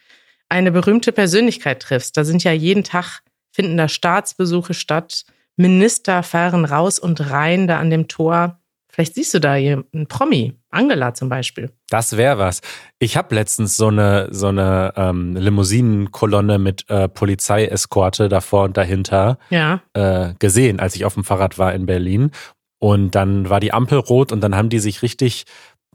eine 0.49 0.73
berühmte 0.73 1.13
Persönlichkeit 1.13 1.81
triffst. 1.81 2.17
Da 2.17 2.25
sind 2.25 2.45
ja 2.45 2.53
jeden 2.53 2.85
Tag 2.85 3.23
finden 3.53 3.77
da 3.77 3.89
Staatsbesuche 3.89 4.75
statt. 4.75 5.25
Minister 5.57 6.23
fahren 6.23 6.65
raus 6.65 6.99
und 6.99 7.31
rein 7.31 7.67
da 7.67 7.79
an 7.79 7.91
dem 7.91 8.09
Tor. 8.09 8.59
Vielleicht 8.89 9.15
siehst 9.15 9.35
du 9.35 9.39
da 9.39 9.53
einen 9.53 10.07
Promi, 10.09 10.55
Angela 10.73 11.15
zum 11.15 11.29
Beispiel. 11.29 11.71
Das 11.89 12.17
wäre 12.17 12.39
was. 12.39 12.61
Ich 12.99 13.17
habe 13.17 13.35
letztens 13.35 13.77
so 13.77 13.89
eine 13.89 14.29
so 14.31 14.49
eine 14.49 14.93
ähm, 14.97 15.37
Limousinenkolonne 15.37 16.59
mit 16.59 16.89
äh, 16.89 17.09
Polizeieskorte 17.09 18.29
davor 18.29 18.65
und 18.65 18.77
dahinter 18.77 19.39
ja. 19.51 19.83
äh, 19.93 20.35
gesehen, 20.39 20.81
als 20.81 20.97
ich 20.97 21.05
auf 21.05 21.15
dem 21.15 21.25
Fahrrad 21.25 21.59
war 21.59 21.75
in 21.75 21.87
Berlin. 21.87 22.31
Und 22.79 23.15
dann 23.15 23.49
war 23.49 23.61
die 23.61 23.73
Ampel 23.73 23.99
rot 23.99 24.33
und 24.33 24.41
dann 24.41 24.57
haben 24.57 24.69
die 24.69 24.81
sich 24.81 25.03
richtig, 25.03 25.45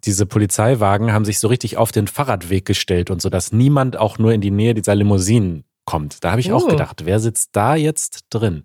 diese 0.05 0.25
Polizeiwagen 0.25 1.11
haben 1.11 1.25
sich 1.25 1.39
so 1.39 1.49
richtig 1.49 1.75
auf 1.75 1.91
den 1.91 2.07
Fahrradweg 2.07 2.65
gestellt 2.65 3.09
und 3.09 3.21
so, 3.21 3.29
dass 3.29 3.51
niemand 3.51 3.97
auch 3.97 4.19
nur 4.19 4.31
in 4.31 4.39
die 4.39 4.51
Nähe 4.51 4.73
dieser 4.73 4.95
Limousinen 4.95 5.65
kommt. 5.83 6.23
Da 6.23 6.31
habe 6.31 6.39
ich 6.39 6.51
uh. 6.51 6.55
auch 6.55 6.63
oh. 6.63 6.69
gedacht, 6.69 7.03
wer 7.03 7.19
sitzt 7.19 7.55
da 7.55 7.75
jetzt 7.75 8.25
drin? 8.29 8.63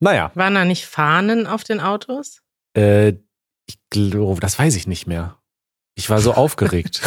Naja. 0.00 0.30
Waren 0.34 0.54
da 0.54 0.64
nicht 0.64 0.86
Fahnen 0.86 1.46
auf 1.46 1.64
den 1.64 1.80
Autos? 1.80 2.42
Äh, 2.74 3.14
ich 3.66 3.78
glaube, 3.90 4.40
das 4.40 4.58
weiß 4.58 4.76
ich 4.76 4.86
nicht 4.86 5.06
mehr. 5.06 5.36
Ich 5.94 6.10
war 6.10 6.20
so 6.20 6.34
aufgeregt. 6.34 7.00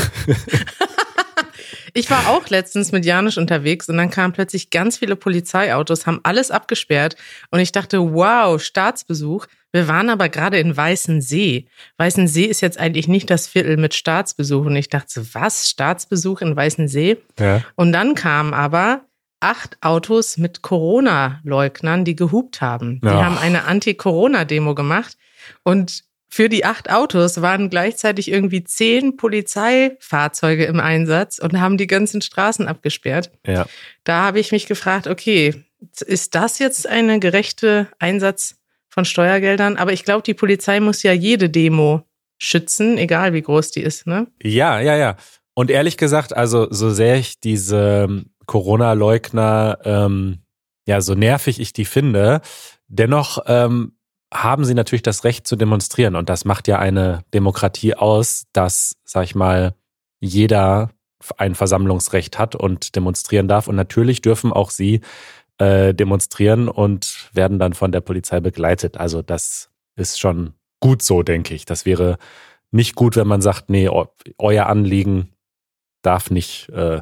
ich 1.93 2.09
war 2.09 2.29
auch 2.29 2.47
letztens 2.49 2.91
mit 2.91 3.05
Janisch 3.05 3.37
unterwegs 3.37 3.89
und 3.89 3.97
dann 3.97 4.09
kamen 4.09 4.33
plötzlich 4.33 4.69
ganz 4.69 4.97
viele 4.97 5.15
Polizeiautos, 5.15 6.05
haben 6.05 6.19
alles 6.23 6.51
abgesperrt 6.51 7.15
und 7.51 7.59
ich 7.59 7.71
dachte, 7.71 8.13
wow, 8.13 8.61
Staatsbesuch. 8.61 9.47
Wir 9.71 9.87
waren 9.87 10.09
aber 10.09 10.29
gerade 10.29 10.59
in 10.59 10.75
Weißensee. 10.75 11.67
Weißensee 11.97 12.45
ist 12.45 12.61
jetzt 12.61 12.79
eigentlich 12.79 13.07
nicht 13.07 13.29
das 13.29 13.47
Viertel 13.47 13.77
mit 13.77 13.93
Staatsbesuch 13.93 14.65
und 14.65 14.75
ich 14.75 14.89
dachte, 14.89 15.23
was? 15.33 15.69
Staatsbesuch 15.69 16.41
in 16.41 16.55
Weißensee? 16.55 17.17
Ja. 17.39 17.63
Und 17.75 17.91
dann 17.91 18.15
kamen 18.15 18.55
aber 18.55 19.05
acht 19.41 19.77
Autos 19.81 20.37
mit 20.37 20.63
Corona-Leugnern, 20.63 22.03
die 22.03 22.15
gehupt 22.15 22.61
haben. 22.61 22.99
Die 23.01 23.07
ja. 23.07 23.23
haben 23.23 23.37
eine 23.37 23.65
Anti-Corona-Demo 23.65 24.75
gemacht 24.75 25.17
und 25.63 26.03
für 26.29 26.47
die 26.47 26.63
acht 26.63 26.91
Autos 26.91 27.41
waren 27.41 27.69
gleichzeitig 27.69 28.31
irgendwie 28.31 28.63
zehn 28.63 29.17
Polizeifahrzeuge 29.17 30.65
im 30.65 30.79
Einsatz 30.79 31.39
und 31.39 31.59
haben 31.59 31.77
die 31.77 31.87
ganzen 31.87 32.21
Straßen 32.21 32.67
abgesperrt. 32.67 33.31
Ja. 33.45 33.65
Da 34.03 34.25
habe 34.25 34.39
ich 34.39 34.51
mich 34.51 34.67
gefragt, 34.67 35.07
okay, 35.07 35.65
ist 36.05 36.35
das 36.35 36.59
jetzt 36.59 36.87
eine 36.87 37.19
gerechte 37.19 37.87
Einsatz 37.97 38.57
von 38.89 39.05
Steuergeldern? 39.05 39.75
Aber 39.77 39.91
ich 39.91 40.05
glaube, 40.05 40.21
die 40.21 40.35
Polizei 40.35 40.79
muss 40.79 41.01
ja 41.01 41.13
jede 41.13 41.49
Demo 41.49 42.03
schützen, 42.37 42.97
egal 42.99 43.33
wie 43.33 43.41
groß 43.41 43.71
die 43.71 43.81
ist, 43.81 44.05
ne? 44.05 44.27
Ja, 44.41 44.79
ja, 44.79 44.95
ja. 44.95 45.17
Und 45.55 45.71
ehrlich 45.71 45.97
gesagt, 45.97 46.35
also 46.37 46.67
so 46.69 46.91
sehr 46.91 47.17
ich 47.17 47.39
diese 47.39 48.23
Corona-Leugner, 48.45 49.79
ähm, 49.83 50.39
ja, 50.85 51.01
so 51.01 51.15
nervig 51.15 51.59
ich 51.59 51.73
die 51.73 51.85
finde, 51.85 52.41
dennoch 52.87 53.39
ähm, 53.47 53.93
haben 54.33 54.65
sie 54.65 54.73
natürlich 54.73 55.03
das 55.03 55.23
Recht 55.23 55.47
zu 55.47 55.55
demonstrieren. 55.55 56.15
Und 56.15 56.29
das 56.29 56.45
macht 56.45 56.67
ja 56.67 56.79
eine 56.79 57.23
Demokratie 57.33 57.95
aus, 57.95 58.45
dass, 58.53 58.95
sag 59.03 59.23
ich 59.23 59.35
mal, 59.35 59.73
jeder 60.19 60.91
ein 61.37 61.55
Versammlungsrecht 61.55 62.37
hat 62.39 62.55
und 62.55 62.95
demonstrieren 62.95 63.47
darf. 63.47 63.67
Und 63.67 63.75
natürlich 63.75 64.21
dürfen 64.21 64.53
auch 64.53 64.69
sie 64.69 65.01
äh, 65.57 65.93
demonstrieren 65.93 66.69
und 66.69 67.29
werden 67.33 67.59
dann 67.59 67.73
von 67.73 67.91
der 67.91 68.01
Polizei 68.01 68.39
begleitet. 68.39 68.97
Also 68.97 69.21
das 69.21 69.69
ist 69.95 70.19
schon 70.19 70.53
gut 70.79 71.01
so, 71.01 71.23
denke 71.23 71.53
ich. 71.53 71.65
Das 71.65 71.85
wäre 71.85 72.17
nicht 72.71 72.95
gut, 72.95 73.15
wenn 73.15 73.27
man 73.27 73.41
sagt, 73.41 73.69
nee, 73.69 73.89
euer 74.37 74.65
Anliegen 74.67 75.33
darf 76.01 76.31
nicht, 76.31 76.69
äh, 76.69 77.01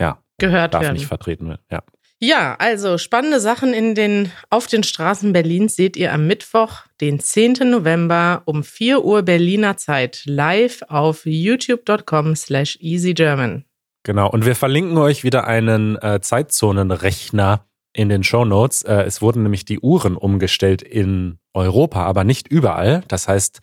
ja, 0.00 0.22
gehört 0.38 0.74
darf 0.74 0.82
werden. 0.82 0.94
nicht 0.94 1.06
vertreten 1.06 1.48
werden. 1.48 1.62
Ja. 1.70 1.82
Ja, 2.24 2.54
also 2.60 2.98
spannende 2.98 3.40
Sachen 3.40 3.74
in 3.74 3.96
den, 3.96 4.30
auf 4.48 4.68
den 4.68 4.84
Straßen 4.84 5.32
Berlins 5.32 5.74
seht 5.74 5.96
ihr 5.96 6.12
am 6.12 6.28
Mittwoch, 6.28 6.82
den 7.00 7.18
10. 7.18 7.54
November 7.68 8.42
um 8.44 8.62
4 8.62 9.04
Uhr 9.04 9.22
Berliner 9.22 9.76
Zeit 9.76 10.22
live 10.24 10.82
auf 10.86 11.26
youtube.com 11.26 12.36
slash 12.36 12.78
easygerman. 12.80 13.64
Genau, 14.04 14.30
und 14.30 14.46
wir 14.46 14.54
verlinken 14.54 14.98
euch 14.98 15.24
wieder 15.24 15.48
einen 15.48 15.96
äh, 15.96 16.20
Zeitzonenrechner 16.20 17.66
in 17.92 18.08
den 18.08 18.22
Show 18.22 18.44
Notes. 18.44 18.82
Äh, 18.82 19.02
es 19.02 19.20
wurden 19.20 19.42
nämlich 19.42 19.64
die 19.64 19.80
Uhren 19.80 20.16
umgestellt 20.16 20.80
in 20.80 21.40
Europa, 21.54 22.04
aber 22.04 22.22
nicht 22.22 22.46
überall. 22.46 23.02
Das 23.08 23.26
heißt, 23.26 23.62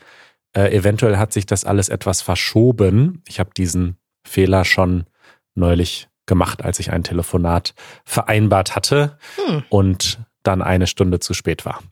äh, 0.54 0.76
eventuell 0.76 1.16
hat 1.16 1.32
sich 1.32 1.46
das 1.46 1.64
alles 1.64 1.88
etwas 1.88 2.22
verschoben. 2.22 3.24
Ich 3.26 3.40
habe 3.40 3.52
diesen 3.56 3.96
Fehler 4.28 4.66
schon 4.66 5.06
neulich 5.56 6.09
gemacht, 6.30 6.64
als 6.64 6.80
ich 6.80 6.94
ein 6.94 7.04
Telefonat 7.04 7.74
vereinbart 8.06 8.78
hatte 8.78 9.18
hm. 9.36 9.64
und 9.68 10.20
dann 10.44 10.62
eine 10.62 10.88
Stunde 10.88 11.20
zu 11.20 11.34
spät 11.34 11.66
war. 11.66 11.84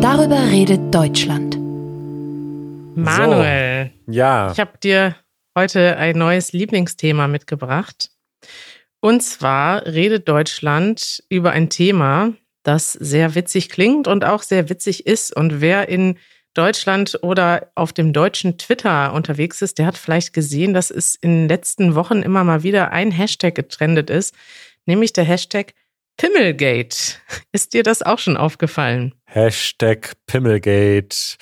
Darüber 0.00 0.40
redet 0.50 0.94
Deutschland. 0.94 1.58
Manuel. 2.96 3.90
So, 4.06 4.12
ja. 4.12 4.50
Ich 4.52 4.58
habe 4.58 4.78
dir 4.82 5.16
heute 5.54 5.98
ein 5.98 6.16
neues 6.16 6.52
Lieblingsthema 6.52 7.28
mitgebracht. 7.28 8.10
Und 9.00 9.22
zwar 9.22 9.84
redet 9.86 10.28
Deutschland 10.28 11.22
über 11.28 11.50
ein 11.50 11.68
Thema, 11.68 12.32
das 12.62 12.92
sehr 12.92 13.34
witzig 13.34 13.68
klingt 13.68 14.08
und 14.08 14.24
auch 14.24 14.42
sehr 14.42 14.70
witzig 14.70 15.06
ist. 15.06 15.36
Und 15.36 15.60
wer 15.60 15.88
in 15.88 16.18
Deutschland 16.58 17.18
oder 17.22 17.70
auf 17.76 17.92
dem 17.92 18.12
deutschen 18.12 18.58
Twitter 18.58 19.12
unterwegs 19.12 19.62
ist, 19.62 19.78
der 19.78 19.86
hat 19.86 19.96
vielleicht 19.96 20.32
gesehen, 20.32 20.74
dass 20.74 20.90
es 20.90 21.14
in 21.14 21.30
den 21.30 21.48
letzten 21.48 21.94
Wochen 21.94 22.22
immer 22.22 22.42
mal 22.42 22.64
wieder 22.64 22.90
ein 22.90 23.12
Hashtag 23.12 23.54
getrendet 23.54 24.10
ist, 24.10 24.34
nämlich 24.84 25.12
der 25.12 25.24
Hashtag 25.24 25.72
Pimmelgate. 26.16 27.20
Ist 27.52 27.74
dir 27.74 27.84
das 27.84 28.02
auch 28.02 28.18
schon 28.18 28.36
aufgefallen? 28.36 29.14
Hashtag 29.26 30.14
Pimmelgate. 30.26 31.36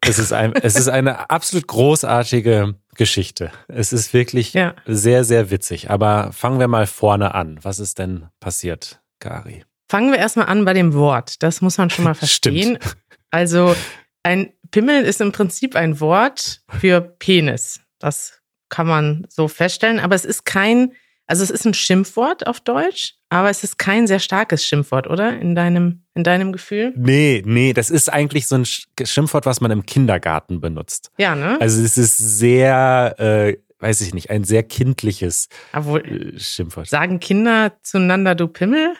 Es 0.00 0.18
ist, 0.18 0.32
ein, 0.32 0.54
es 0.54 0.74
ist 0.74 0.88
eine 0.88 1.30
absolut 1.30 1.68
großartige 1.68 2.74
Geschichte. 2.96 3.52
Es 3.68 3.92
ist 3.92 4.12
wirklich 4.12 4.54
ja. 4.54 4.74
sehr, 4.86 5.22
sehr 5.22 5.50
witzig. 5.50 5.88
Aber 5.88 6.32
fangen 6.32 6.58
wir 6.58 6.68
mal 6.68 6.88
vorne 6.88 7.34
an. 7.34 7.60
Was 7.62 7.78
ist 7.78 8.00
denn 8.00 8.26
passiert, 8.40 9.00
Gari? 9.20 9.64
Fangen 9.88 10.10
wir 10.10 10.18
erstmal 10.18 10.46
an 10.46 10.64
bei 10.64 10.74
dem 10.74 10.94
Wort. 10.94 11.42
Das 11.42 11.60
muss 11.60 11.78
man 11.78 11.90
schon 11.90 12.04
mal 12.04 12.14
verstehen. 12.16 12.78
Stimmt. 12.80 12.96
Also 13.30 13.76
ein 14.28 14.52
Pimmel 14.70 15.04
ist 15.04 15.22
im 15.22 15.32
Prinzip 15.32 15.74
ein 15.74 16.00
Wort 16.00 16.60
für 16.78 17.00
Penis. 17.00 17.80
Das 17.98 18.42
kann 18.68 18.86
man 18.86 19.26
so 19.30 19.48
feststellen. 19.48 19.98
Aber 19.98 20.14
es 20.14 20.26
ist 20.26 20.44
kein, 20.44 20.92
also 21.26 21.42
es 21.42 21.50
ist 21.50 21.64
ein 21.64 21.72
Schimpfwort 21.72 22.46
auf 22.46 22.60
Deutsch, 22.60 23.14
aber 23.30 23.48
es 23.48 23.64
ist 23.64 23.78
kein 23.78 24.06
sehr 24.06 24.18
starkes 24.18 24.66
Schimpfwort, 24.66 25.06
oder? 25.06 25.38
In 25.40 25.54
deinem, 25.54 26.02
in 26.14 26.24
deinem 26.24 26.52
Gefühl? 26.52 26.92
Nee, 26.94 27.42
nee, 27.46 27.72
das 27.72 27.88
ist 27.88 28.12
eigentlich 28.12 28.46
so 28.46 28.56
ein 28.56 28.66
Schimpfwort, 28.66 29.46
was 29.46 29.62
man 29.62 29.70
im 29.70 29.86
Kindergarten 29.86 30.60
benutzt. 30.60 31.10
Ja, 31.16 31.34
ne? 31.34 31.56
Also 31.58 31.82
es 31.82 31.96
ist 31.96 32.18
sehr, 32.18 33.14
äh, 33.18 33.56
weiß 33.78 34.02
ich 34.02 34.12
nicht, 34.12 34.28
ein 34.28 34.44
sehr 34.44 34.62
kindliches 34.62 35.48
Obwohl, 35.72 36.04
äh, 36.04 36.38
Schimpfwort. 36.38 36.86
Sagen 36.86 37.18
Kinder 37.18 37.78
zueinander, 37.82 38.34
du 38.34 38.46
Pimmel? 38.46 38.92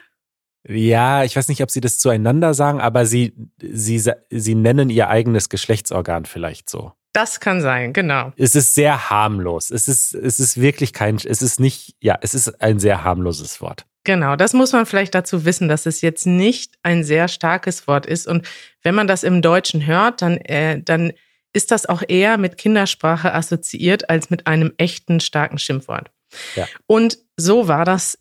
Ja, 0.66 1.24
ich 1.24 1.36
weiß 1.36 1.48
nicht, 1.48 1.62
ob 1.62 1.70
sie 1.70 1.80
das 1.80 1.98
zueinander 1.98 2.54
sagen, 2.54 2.80
aber 2.80 3.06
sie, 3.06 3.34
sie, 3.60 4.02
sie 4.30 4.54
nennen 4.54 4.90
ihr 4.90 5.08
eigenes 5.08 5.48
Geschlechtsorgan 5.48 6.24
vielleicht 6.24 6.68
so. 6.68 6.92
Das 7.12 7.40
kann 7.40 7.60
sein, 7.60 7.92
genau. 7.92 8.32
Es 8.36 8.54
ist 8.54 8.74
sehr 8.74 9.10
harmlos. 9.10 9.70
Es 9.70 9.88
ist, 9.88 10.14
es 10.14 10.40
ist 10.40 10.60
wirklich 10.60 10.92
kein, 10.92 11.16
es 11.16 11.42
ist 11.42 11.58
nicht, 11.58 11.96
ja, 12.00 12.18
es 12.20 12.34
ist 12.34 12.60
ein 12.60 12.78
sehr 12.78 13.02
harmloses 13.02 13.60
Wort. 13.60 13.86
Genau, 14.04 14.36
das 14.36 14.52
muss 14.52 14.72
man 14.72 14.86
vielleicht 14.86 15.14
dazu 15.14 15.44
wissen, 15.44 15.68
dass 15.68 15.86
es 15.86 16.00
jetzt 16.00 16.26
nicht 16.26 16.74
ein 16.82 17.04
sehr 17.04 17.28
starkes 17.28 17.86
Wort 17.88 18.06
ist. 18.06 18.26
Und 18.26 18.46
wenn 18.82 18.94
man 18.94 19.06
das 19.06 19.22
im 19.22 19.42
Deutschen 19.42 19.86
hört, 19.86 20.22
dann, 20.22 20.36
äh, 20.38 20.82
dann 20.82 21.12
ist 21.52 21.70
das 21.70 21.86
auch 21.86 22.02
eher 22.06 22.38
mit 22.38 22.56
Kindersprache 22.56 23.34
assoziiert 23.34 24.10
als 24.10 24.30
mit 24.30 24.46
einem 24.46 24.72
echten 24.76 25.20
starken 25.20 25.58
Schimpfwort. 25.58 26.10
Ja. 26.54 26.66
Und 26.86 27.18
so 27.36 27.68
war 27.68 27.84
das 27.84 28.18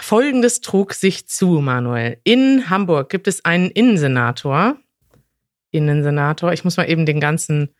Folgendes 0.00 0.60
trug 0.60 0.94
sich 0.94 1.26
zu, 1.28 1.60
Manuel. 1.60 2.18
In 2.24 2.70
Hamburg 2.70 3.10
gibt 3.10 3.28
es 3.28 3.44
einen 3.44 3.70
Innensenator. 3.70 4.76
Innensenator. 5.70 6.52
Ich 6.52 6.64
muss 6.64 6.76
mal 6.76 6.88
eben 6.88 7.06
den 7.06 7.20
ganzen 7.20 7.74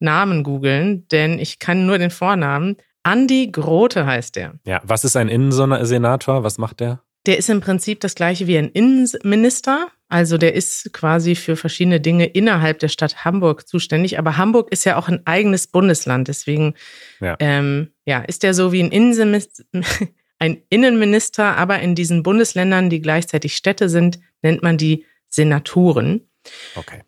Namen 0.00 0.42
googeln, 0.42 1.06
denn 1.08 1.38
ich 1.38 1.58
kann 1.58 1.86
nur 1.86 1.98
den 1.98 2.10
Vornamen. 2.10 2.76
Andi 3.02 3.50
Grote 3.50 4.06
heißt 4.06 4.36
der. 4.36 4.54
Ja, 4.64 4.80
was 4.84 5.04
ist 5.04 5.16
ein 5.16 5.28
Innensenator? 5.28 6.42
Was 6.42 6.58
macht 6.58 6.80
der? 6.80 7.02
Der 7.26 7.38
ist 7.38 7.48
im 7.48 7.60
Prinzip 7.60 8.00
das 8.00 8.14
gleiche 8.14 8.46
wie 8.46 8.58
ein 8.58 8.68
Innenminister. 8.68 9.88
Also 10.08 10.38
der 10.38 10.54
ist 10.54 10.92
quasi 10.92 11.34
für 11.34 11.56
verschiedene 11.56 12.00
Dinge 12.00 12.26
innerhalb 12.26 12.78
der 12.78 12.88
Stadt 12.88 13.24
Hamburg 13.24 13.66
zuständig. 13.66 14.18
Aber 14.18 14.36
Hamburg 14.36 14.70
ist 14.70 14.84
ja 14.84 14.96
auch 14.96 15.08
ein 15.08 15.26
eigenes 15.26 15.66
Bundesland. 15.66 16.28
Deswegen 16.28 16.74
ja. 17.20 17.36
Ähm, 17.40 17.90
ja, 18.04 18.20
ist 18.20 18.42
der 18.42 18.54
so 18.54 18.72
wie 18.72 18.82
ein 18.82 18.90
Innenminister 18.90 19.64
ein 20.44 20.62
Innenminister, 20.68 21.56
aber 21.56 21.80
in 21.80 21.94
diesen 21.94 22.22
Bundesländern, 22.22 22.90
die 22.90 23.00
gleichzeitig 23.00 23.56
Städte 23.56 23.88
sind, 23.88 24.18
nennt 24.42 24.62
man 24.62 24.76
die 24.76 25.06
Senatoren. 25.28 26.28
Okay. 26.76 27.00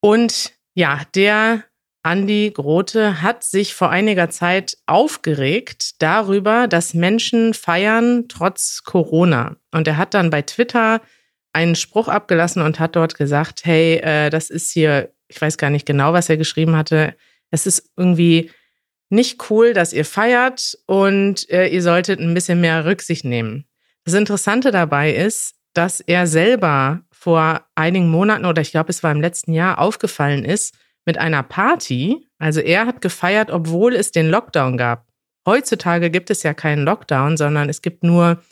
Und 0.00 0.52
ja, 0.74 1.02
der 1.16 1.64
Andi 2.04 2.52
Grote 2.54 3.20
hat 3.20 3.42
sich 3.42 3.74
vor 3.74 3.90
einiger 3.90 4.30
Zeit 4.30 4.78
aufgeregt 4.86 6.00
darüber, 6.00 6.68
dass 6.68 6.94
Menschen 6.94 7.52
feiern 7.52 8.26
trotz 8.28 8.84
Corona. 8.84 9.56
Und 9.72 9.88
er 9.88 9.96
hat 9.96 10.14
dann 10.14 10.30
bei 10.30 10.42
Twitter 10.42 11.02
einen 11.52 11.74
Spruch 11.74 12.06
abgelassen 12.06 12.62
und 12.62 12.78
hat 12.78 12.94
dort 12.94 13.16
gesagt, 13.16 13.64
hey, 13.64 13.96
äh, 13.96 14.30
das 14.30 14.50
ist 14.50 14.70
hier, 14.70 15.12
ich 15.26 15.40
weiß 15.40 15.58
gar 15.58 15.70
nicht 15.70 15.84
genau, 15.84 16.12
was 16.12 16.28
er 16.28 16.36
geschrieben 16.36 16.76
hatte. 16.76 17.16
Es 17.50 17.66
ist 17.66 17.90
irgendwie 17.96 18.52
nicht 19.10 19.50
cool, 19.50 19.72
dass 19.72 19.92
ihr 19.92 20.04
feiert 20.04 20.78
und 20.86 21.48
äh, 21.50 21.68
ihr 21.68 21.82
solltet 21.82 22.20
ein 22.20 22.34
bisschen 22.34 22.60
mehr 22.60 22.84
Rücksicht 22.84 23.24
nehmen. 23.24 23.64
Das 24.04 24.14
Interessante 24.14 24.70
dabei 24.70 25.14
ist, 25.14 25.54
dass 25.74 26.00
er 26.00 26.26
selber 26.26 27.02
vor 27.10 27.66
einigen 27.74 28.08
Monaten 28.08 28.44
oder 28.44 28.62
ich 28.62 28.70
glaube, 28.70 28.90
es 28.90 29.02
war 29.02 29.12
im 29.12 29.20
letzten 29.20 29.52
Jahr 29.52 29.78
aufgefallen 29.78 30.44
ist 30.44 30.76
mit 31.04 31.18
einer 31.18 31.42
Party. 31.42 32.26
Also 32.38 32.60
er 32.60 32.86
hat 32.86 33.00
gefeiert, 33.00 33.50
obwohl 33.50 33.94
es 33.94 34.12
den 34.12 34.28
Lockdown 34.28 34.76
gab. 34.76 35.06
Heutzutage 35.46 36.10
gibt 36.10 36.30
es 36.30 36.42
ja 36.42 36.52
keinen 36.52 36.84
Lockdown, 36.84 37.36
sondern 37.36 37.68
es 37.68 37.80
gibt 37.80 38.04
nur 38.04 38.42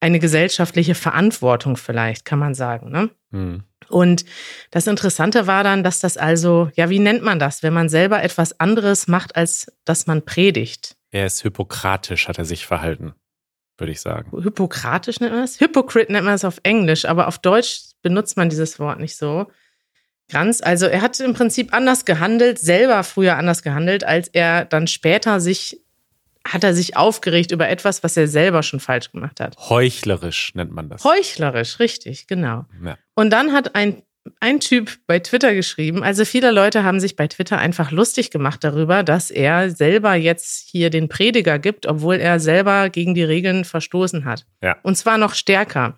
eine 0.00 0.18
gesellschaftliche 0.18 0.94
Verantwortung 0.94 1.76
vielleicht, 1.76 2.24
kann 2.24 2.38
man 2.38 2.54
sagen. 2.54 2.90
Ne? 2.90 3.10
Hm. 3.32 3.64
Und 3.88 4.24
das 4.70 4.86
Interessante 4.86 5.46
war 5.46 5.64
dann, 5.64 5.84
dass 5.84 6.00
das 6.00 6.16
also, 6.16 6.70
ja, 6.74 6.90
wie 6.90 6.98
nennt 6.98 7.22
man 7.22 7.38
das, 7.38 7.62
wenn 7.62 7.72
man 7.72 7.88
selber 7.88 8.22
etwas 8.22 8.58
anderes 8.60 9.08
macht, 9.08 9.36
als 9.36 9.72
dass 9.84 10.06
man 10.06 10.24
predigt? 10.24 10.96
Er 11.10 11.26
ist 11.26 11.44
hypokratisch, 11.44 12.28
hat 12.28 12.38
er 12.38 12.44
sich 12.44 12.66
verhalten, 12.66 13.14
würde 13.78 13.92
ich 13.92 14.00
sagen. 14.00 14.30
Hypokratisch 14.32 15.20
nennt 15.20 15.32
man 15.32 15.42
das? 15.42 15.60
Hypocrite 15.60 16.12
nennt 16.12 16.24
man 16.24 16.34
das 16.34 16.44
auf 16.44 16.60
Englisch, 16.62 17.04
aber 17.04 17.28
auf 17.28 17.38
Deutsch 17.38 17.92
benutzt 18.02 18.36
man 18.36 18.48
dieses 18.48 18.78
Wort 18.78 19.00
nicht 19.00 19.16
so. 19.16 19.46
Ganz, 20.28 20.60
also 20.60 20.86
er 20.86 21.02
hat 21.02 21.18
im 21.20 21.34
Prinzip 21.34 21.72
anders 21.72 22.04
gehandelt, 22.04 22.58
selber 22.58 23.04
früher 23.04 23.36
anders 23.36 23.62
gehandelt, 23.62 24.02
als 24.02 24.26
er 24.28 24.64
dann 24.64 24.88
später 24.88 25.40
sich 25.40 25.80
hat 26.52 26.64
er 26.64 26.74
sich 26.74 26.96
aufgeregt 26.96 27.52
über 27.52 27.68
etwas, 27.68 28.02
was 28.02 28.16
er 28.16 28.28
selber 28.28 28.62
schon 28.62 28.80
falsch 28.80 29.12
gemacht 29.12 29.40
hat. 29.40 29.56
Heuchlerisch 29.68 30.54
nennt 30.54 30.72
man 30.72 30.88
das. 30.88 31.04
Heuchlerisch, 31.04 31.78
richtig, 31.78 32.26
genau. 32.26 32.66
Ja. 32.84 32.96
Und 33.14 33.30
dann 33.30 33.52
hat 33.52 33.74
ein, 33.74 34.02
ein 34.40 34.60
Typ 34.60 34.98
bei 35.06 35.18
Twitter 35.18 35.54
geschrieben, 35.54 36.02
also 36.02 36.24
viele 36.24 36.50
Leute 36.50 36.84
haben 36.84 37.00
sich 37.00 37.16
bei 37.16 37.28
Twitter 37.28 37.58
einfach 37.58 37.90
lustig 37.90 38.30
gemacht 38.30 38.62
darüber, 38.64 39.02
dass 39.02 39.30
er 39.30 39.70
selber 39.70 40.14
jetzt 40.14 40.68
hier 40.70 40.90
den 40.90 41.08
Prediger 41.08 41.58
gibt, 41.58 41.86
obwohl 41.86 42.16
er 42.16 42.40
selber 42.40 42.90
gegen 42.90 43.14
die 43.14 43.24
Regeln 43.24 43.64
verstoßen 43.64 44.24
hat. 44.24 44.46
Ja. 44.62 44.76
Und 44.82 44.96
zwar 44.96 45.18
noch 45.18 45.34
stärker 45.34 45.96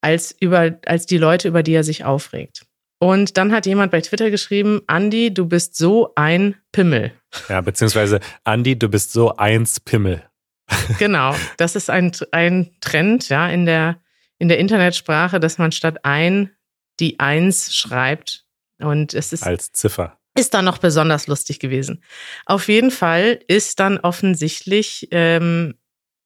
als, 0.00 0.34
über, 0.40 0.78
als 0.86 1.06
die 1.06 1.18
Leute, 1.18 1.48
über 1.48 1.62
die 1.62 1.74
er 1.74 1.84
sich 1.84 2.04
aufregt. 2.04 2.62
Und 2.98 3.36
dann 3.36 3.52
hat 3.52 3.66
jemand 3.66 3.92
bei 3.92 4.00
Twitter 4.00 4.30
geschrieben, 4.30 4.82
Andi, 4.86 5.32
du 5.32 5.46
bist 5.46 5.76
so 5.76 6.12
ein 6.16 6.56
Pimmel. 6.72 7.12
Ja, 7.48 7.60
beziehungsweise 7.60 8.20
Andi, 8.44 8.78
du 8.78 8.88
bist 8.88 9.12
so 9.12 9.36
eins 9.36 9.80
Pimmel. 9.80 10.22
Genau, 10.98 11.34
das 11.56 11.76
ist 11.76 11.88
ein, 11.88 12.12
ein 12.32 12.70
Trend, 12.80 13.28
ja, 13.28 13.48
in 13.48 13.64
der, 13.64 14.00
in 14.38 14.48
der 14.48 14.58
Internetsprache, 14.58 15.40
dass 15.40 15.58
man 15.58 15.72
statt 15.72 16.04
ein 16.04 16.50
die 17.00 17.20
eins 17.20 17.74
schreibt. 17.74 18.44
Und 18.78 19.14
es 19.14 19.32
ist. 19.32 19.42
Als 19.42 19.72
Ziffer. 19.72 20.18
Ist 20.36 20.54
dann 20.54 20.64
noch 20.64 20.78
besonders 20.78 21.26
lustig 21.26 21.58
gewesen. 21.58 22.02
Auf 22.46 22.68
jeden 22.68 22.92
Fall 22.92 23.40
ist 23.48 23.80
dann 23.80 23.98
offensichtlich, 23.98 25.08
ähm, 25.10 25.74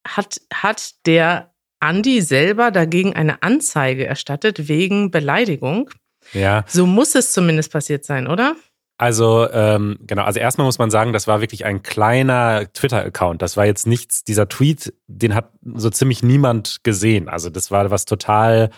hat, 0.07 0.41
hat 0.53 0.95
der 1.07 1.55
Andi 1.81 2.21
selber 2.21 2.71
dagegen 2.71 3.15
eine 3.15 3.43
Anzeige 3.43 4.07
erstattet 4.07 4.69
wegen 4.69 5.11
Beleidigung. 5.11 5.91
Ja. 6.33 6.65
So 6.69 6.87
muss 6.87 7.15
es 7.15 7.33
zumindest 7.33 7.73
passiert 7.73 8.05
sein, 8.05 8.27
oder? 8.27 8.57
Also 8.99 9.51
ähm, 9.51 9.99
genau, 10.03 10.23
also 10.23 10.39
erstmal 10.39 10.67
muss 10.67 10.79
man 10.79 10.91
sagen, 10.91 11.13
das 11.13 11.27
war 11.27 11.41
wirklich 11.41 11.65
ein 11.65 11.83
kleiner 11.83 12.73
Twitter-Account. 12.73 13.43
Das 13.43 13.57
war 13.57 13.67
jetzt 13.67 13.87
nichts, 13.87 14.23
dieser 14.23 14.49
Tweet, 14.49 14.95
den 15.09 15.35
hat 15.35 15.51
so 15.75 15.91
ziemlich 15.91 16.23
niemand 16.23 16.85
gesehen. 16.85 17.29
Also 17.29 17.51
das 17.51 17.71
war 17.71 17.91
was 17.91 18.05
total, 18.05 18.71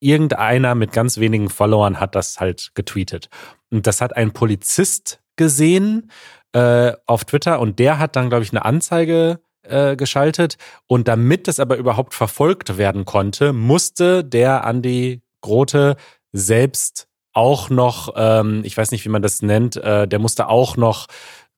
irgendeiner 0.00 0.74
mit 0.74 0.92
ganz 0.92 1.18
wenigen 1.18 1.50
Followern 1.50 2.00
hat 2.00 2.14
das 2.14 2.40
halt 2.40 2.70
getweetet. 2.74 3.28
Und 3.70 3.86
das 3.86 4.00
hat 4.00 4.16
ein 4.16 4.32
Polizist 4.32 5.20
gesehen 5.36 6.10
äh, 6.52 6.92
auf 7.06 7.24
Twitter 7.24 7.60
und 7.60 7.78
der 7.78 7.98
hat 7.98 8.16
dann, 8.16 8.30
glaube 8.30 8.44
ich, 8.44 8.52
eine 8.52 8.64
Anzeige 8.64 9.40
äh, 9.62 9.96
geschaltet. 9.96 10.56
Und 10.86 11.06
damit 11.06 11.48
das 11.48 11.60
aber 11.60 11.76
überhaupt 11.76 12.14
verfolgt 12.14 12.78
werden 12.78 13.04
konnte, 13.04 13.52
musste 13.52 14.24
der 14.24 14.64
Andi 14.64 15.22
Grote 15.42 15.96
selbst 16.32 17.08
auch 17.32 17.70
noch, 17.70 18.12
ähm, 18.16 18.62
ich 18.64 18.76
weiß 18.76 18.90
nicht, 18.90 19.04
wie 19.04 19.10
man 19.10 19.22
das 19.22 19.42
nennt, 19.42 19.76
äh, 19.76 20.08
der 20.08 20.18
musste 20.18 20.48
auch 20.48 20.76
noch 20.76 21.06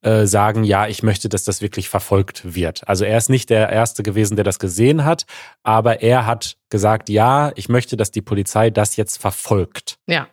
äh, 0.02 0.26
sagen, 0.26 0.64
ja, 0.64 0.88
ich 0.88 1.02
möchte, 1.02 1.28
dass 1.28 1.44
das 1.44 1.62
wirklich 1.62 1.88
verfolgt 1.88 2.54
wird. 2.54 2.86
Also 2.88 3.04
er 3.04 3.16
ist 3.16 3.30
nicht 3.30 3.50
der 3.50 3.70
Erste 3.70 4.02
gewesen, 4.02 4.36
der 4.36 4.44
das 4.44 4.58
gesehen 4.58 5.04
hat, 5.04 5.26
aber 5.62 6.02
er 6.02 6.26
hat 6.26 6.56
gesagt, 6.70 7.08
ja, 7.08 7.52
ich 7.54 7.68
möchte, 7.68 7.96
dass 7.96 8.10
die 8.10 8.20
Polizei 8.20 8.70
das 8.70 8.96
jetzt 8.96 9.18
verfolgt. 9.18 9.98
Ja. 10.06 10.28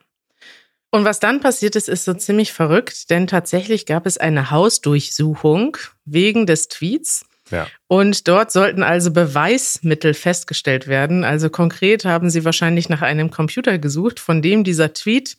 Und 0.92 1.06
was 1.06 1.20
dann 1.20 1.40
passiert 1.40 1.76
ist, 1.76 1.88
ist 1.88 2.04
so 2.04 2.16
ziemlich 2.16 2.52
verrückt, 2.52 3.12
denn 3.12 3.28
tatsächlich 3.28 3.86
gab 3.86 4.08
es 4.08 4.18
eine 4.18 4.50
Hausdurchsuchung 4.50 5.78
wegen 6.04 6.48
des 6.48 6.68
Tweets. 6.68 7.26
Ja. 7.52 7.68
Und 7.88 8.28
dort 8.28 8.52
sollten 8.52 8.84
also 8.84 9.12
Beweismittel 9.12 10.14
festgestellt 10.14 10.88
werden. 10.88 11.24
Also 11.24 11.50
konkret 11.50 12.06
haben 12.06 12.30
sie 12.30 12.46
wahrscheinlich 12.46 12.90
nach 12.90 13.02
einem 13.02 13.32
Computer 13.32 13.78
gesucht, 13.78 14.20
von 14.20 14.42
dem 14.42 14.64
dieser 14.64 14.94
Tweet 14.94 15.38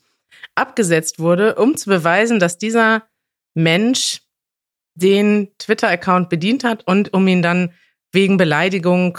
abgesetzt 0.55 1.19
wurde, 1.19 1.55
um 1.57 1.77
zu 1.77 1.89
beweisen, 1.89 2.41
dass 2.41 2.59
dieser 2.59 3.05
Mensch 3.55 4.23
den 4.95 5.49
Twitter-Account 5.59 6.29
bedient 6.29 6.65
hat 6.65 6.87
und 6.87 7.13
um 7.15 7.27
ihn 7.29 7.43
dann 7.43 7.73
wegen 8.13 8.37
Beleidigung 8.37 9.19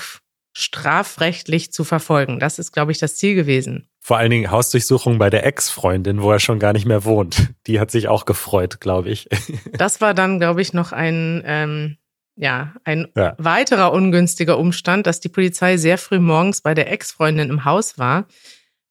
strafrechtlich 0.53 1.71
zu 1.71 1.83
verfolgen. 1.83 2.39
Das 2.39 2.59
ist, 2.59 2.71
glaube 2.71 2.91
ich, 2.91 2.97
das 2.97 3.15
Ziel 3.15 3.35
gewesen. 3.35 3.87
Vor 4.01 4.17
allen 4.17 4.31
Dingen 4.31 4.51
Hausdurchsuchung 4.51 5.17
bei 5.17 5.29
der 5.29 5.45
Ex-Freundin, 5.45 6.21
wo 6.21 6.31
er 6.31 6.39
schon 6.39 6.59
gar 6.59 6.73
nicht 6.73 6.85
mehr 6.85 7.05
wohnt. 7.05 7.49
Die 7.67 7.79
hat 7.79 7.91
sich 7.91 8.07
auch 8.07 8.25
gefreut, 8.25 8.81
glaube 8.81 9.09
ich. 9.09 9.29
Das 9.73 10.01
war 10.01 10.13
dann, 10.13 10.39
glaube 10.39 10.61
ich, 10.61 10.73
noch 10.73 10.91
ein 10.91 11.41
ähm, 11.45 11.97
ja, 12.35 12.73
ein 12.83 13.07
ja. 13.15 13.35
weiterer 13.37 13.93
ungünstiger 13.93 14.57
Umstand, 14.57 15.07
dass 15.07 15.19
die 15.19 15.29
Polizei 15.29 15.77
sehr 15.77 15.97
früh 15.97 16.19
morgens 16.19 16.61
bei 16.61 16.73
der 16.73 16.91
Ex-Freundin 16.91 17.49
im 17.49 17.65
Haus 17.65 17.97
war, 17.97 18.25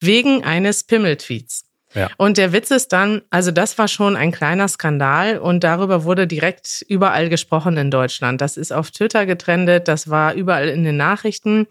wegen 0.01 0.45
eines 0.45 0.85
Pimmeltweets. 0.85 1.65
Ja. 1.95 2.09
Und 2.19 2.39
der 2.39 2.53
Witz 2.53 2.71
ist 2.71 2.93
dann, 2.93 3.23
also 3.31 3.51
das 3.51 3.77
war 3.77 3.89
schon 3.89 4.15
ein 4.15 4.31
kleiner 4.31 4.69
Skandal 4.69 5.39
und 5.39 5.65
darüber 5.65 6.05
wurde 6.05 6.27
direkt 6.27 6.85
überall 6.89 7.29
gesprochen 7.29 7.77
in 7.77 7.91
Deutschland. 7.91 8.41
Das 8.41 8.57
ist 8.57 8.73
auf 8.73 8.93
Twitter 8.93 9.27
getrendet, 9.27 9.89
das 9.89 10.09
war 10.09 10.35
überall 10.35 10.69
in 10.69 10.85
den 10.85 10.97
Nachrichten. 10.97 11.67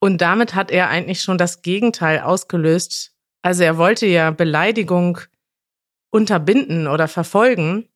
Und 0.00 0.20
damit 0.20 0.54
hat 0.54 0.70
er 0.70 0.88
eigentlich 0.88 1.22
schon 1.22 1.38
das 1.38 1.62
Gegenteil 1.62 2.20
ausgelöst. 2.20 3.12
Also 3.42 3.62
er 3.62 3.76
wollte 3.76 4.06
ja 4.06 4.30
Beleidigung 4.32 5.18
unterbinden 6.10 6.88
oder 6.88 7.06
verfolgen. 7.06 7.86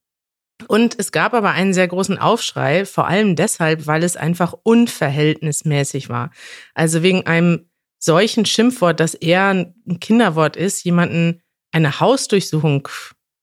Und 0.69 0.99
es 0.99 1.12
gab 1.12 1.35
aber 1.35 1.51
einen 1.51 1.75
sehr 1.75 1.88
großen 1.88 2.19
Aufschrei, 2.19 2.85
vor 2.85 3.07
allem 3.07 3.37
deshalb, 3.37 3.87
weil 3.87 4.03
es 4.05 4.17
einfach 4.17 4.55
unverhältnismäßig 4.62 6.09
war. 6.09 6.31
Also 6.75 7.03
wegen 7.03 7.27
einem 7.27 7.69
solchen 7.99 8.45
Schimpfwort, 8.47 9.01
das 9.01 9.14
eher 9.14 9.49
ein 9.49 9.99
Kinderwort 10.01 10.57
ist, 10.57 10.85
jemanden 10.85 11.43
eine 11.73 12.01
Hausdurchsuchung 12.01 12.88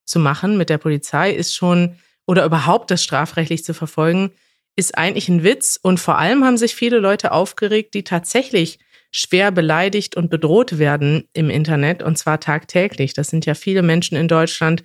zu 0.06 0.20
machen 0.20 0.58
mit 0.58 0.70
der 0.70 0.78
Polizei, 0.78 1.32
ist 1.32 1.54
schon, 1.56 1.98
oder 2.26 2.46
überhaupt 2.46 2.92
das 2.92 3.04
strafrechtlich 3.04 3.64
zu 3.64 3.74
verfolgen, 3.74 4.32
ist 4.76 4.98
eigentlich 4.98 5.28
ein 5.28 5.44
Witz. 5.44 5.80
Und 5.82 6.00
vor 6.00 6.18
allem 6.18 6.46
haben 6.46 6.58
sich 6.58 6.76
viele 6.76 7.00
Leute 7.00 7.34
aufgeregt, 7.34 7.94
die 7.94 8.04
tatsächlich 8.04 8.80
schwer 9.12 9.52
beleidigt 9.52 10.16
und 10.16 10.30
bedroht 10.30 10.80
werden 10.80 11.28
im 11.34 11.50
Internet, 11.50 12.02
und 12.02 12.18
zwar 12.18 12.40
tagtäglich. 12.40 13.14
Das 13.14 13.28
sind 13.28 13.46
ja 13.46 13.54
viele 13.54 13.82
Menschen 13.82 14.16
in 14.16 14.30
Deutschland, 14.30 14.84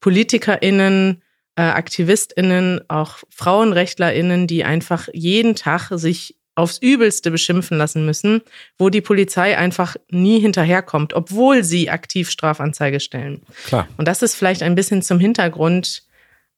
PolitikerInnen, 0.00 1.22
äh, 1.58 1.62
AktivistInnen, 1.62 2.88
auch 2.88 3.18
FrauenrechtlerInnen, 3.30 4.46
die 4.46 4.62
einfach 4.62 5.08
jeden 5.12 5.56
Tag 5.56 5.90
sich 5.90 6.36
aufs 6.54 6.78
Übelste 6.78 7.32
beschimpfen 7.32 7.76
lassen 7.76 8.06
müssen, 8.06 8.42
wo 8.78 8.90
die 8.90 9.00
Polizei 9.00 9.58
einfach 9.58 9.96
nie 10.08 10.38
hinterherkommt, 10.40 11.14
obwohl 11.14 11.64
sie 11.64 11.90
aktiv 11.90 12.30
Strafanzeige 12.30 13.00
stellen. 13.00 13.42
Klar. 13.66 13.88
Und 13.96 14.06
das 14.06 14.22
ist 14.22 14.36
vielleicht 14.36 14.62
ein 14.62 14.76
bisschen 14.76 15.02
zum 15.02 15.18
Hintergrund 15.18 16.04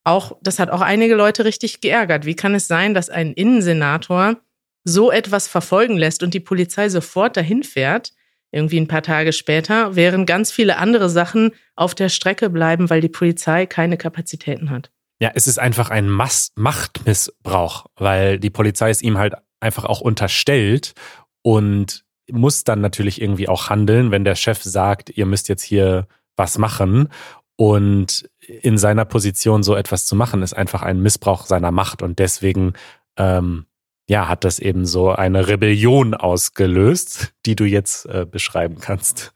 auch, 0.04 0.36
das 0.42 0.58
hat 0.58 0.70
auch 0.70 0.80
einige 0.82 1.14
Leute 1.14 1.44
richtig 1.46 1.80
geärgert. 1.80 2.26
Wie 2.26 2.36
kann 2.36 2.54
es 2.54 2.68
sein, 2.68 2.92
dass 2.92 3.08
ein 3.08 3.32
Innensenator 3.32 4.36
so 4.84 5.10
etwas 5.10 5.48
verfolgen 5.48 5.96
lässt 5.96 6.22
und 6.22 6.34
die 6.34 6.40
Polizei 6.40 6.90
sofort 6.90 7.36
dahin 7.38 7.62
fährt, 7.62 8.12
irgendwie 8.52 8.80
ein 8.80 8.88
paar 8.88 9.02
Tage 9.02 9.32
später, 9.32 9.94
während 9.96 10.26
ganz 10.26 10.50
viele 10.50 10.78
andere 10.78 11.08
Sachen 11.08 11.52
auf 11.76 11.94
der 11.94 12.08
Strecke 12.08 12.50
bleiben, 12.50 12.90
weil 12.90 13.00
die 13.00 13.08
Polizei 13.08 13.66
keine 13.66 13.96
Kapazitäten 13.96 14.70
hat. 14.70 14.90
Ja, 15.20 15.30
es 15.34 15.46
ist 15.46 15.58
einfach 15.58 15.90
ein 15.90 16.08
Machtmissbrauch, 16.08 17.86
weil 17.96 18.38
die 18.38 18.50
Polizei 18.50 18.90
es 18.90 19.02
ihm 19.02 19.18
halt 19.18 19.34
einfach 19.60 19.84
auch 19.84 20.00
unterstellt 20.00 20.94
und 21.42 22.04
muss 22.30 22.64
dann 22.64 22.80
natürlich 22.80 23.20
irgendwie 23.20 23.48
auch 23.48 23.68
handeln, 23.70 24.10
wenn 24.10 24.24
der 24.24 24.34
Chef 24.34 24.62
sagt, 24.62 25.10
ihr 25.10 25.26
müsst 25.26 25.48
jetzt 25.48 25.62
hier 25.62 26.06
was 26.36 26.58
machen. 26.58 27.08
Und 27.56 28.30
in 28.46 28.78
seiner 28.78 29.04
Position 29.04 29.62
so 29.62 29.76
etwas 29.76 30.06
zu 30.06 30.16
machen, 30.16 30.42
ist 30.42 30.54
einfach 30.54 30.82
ein 30.82 31.00
Missbrauch 31.02 31.44
seiner 31.44 31.70
Macht. 31.70 32.02
Und 32.02 32.18
deswegen, 32.18 32.72
ähm, 33.18 33.66
ja, 34.10 34.26
hat 34.26 34.42
das 34.42 34.58
eben 34.58 34.86
so 34.86 35.12
eine 35.12 35.46
Rebellion 35.46 36.14
ausgelöst, 36.14 37.32
die 37.46 37.54
du 37.54 37.64
jetzt 37.64 38.06
äh, 38.06 38.26
beschreiben 38.28 38.78
kannst. 38.80 39.32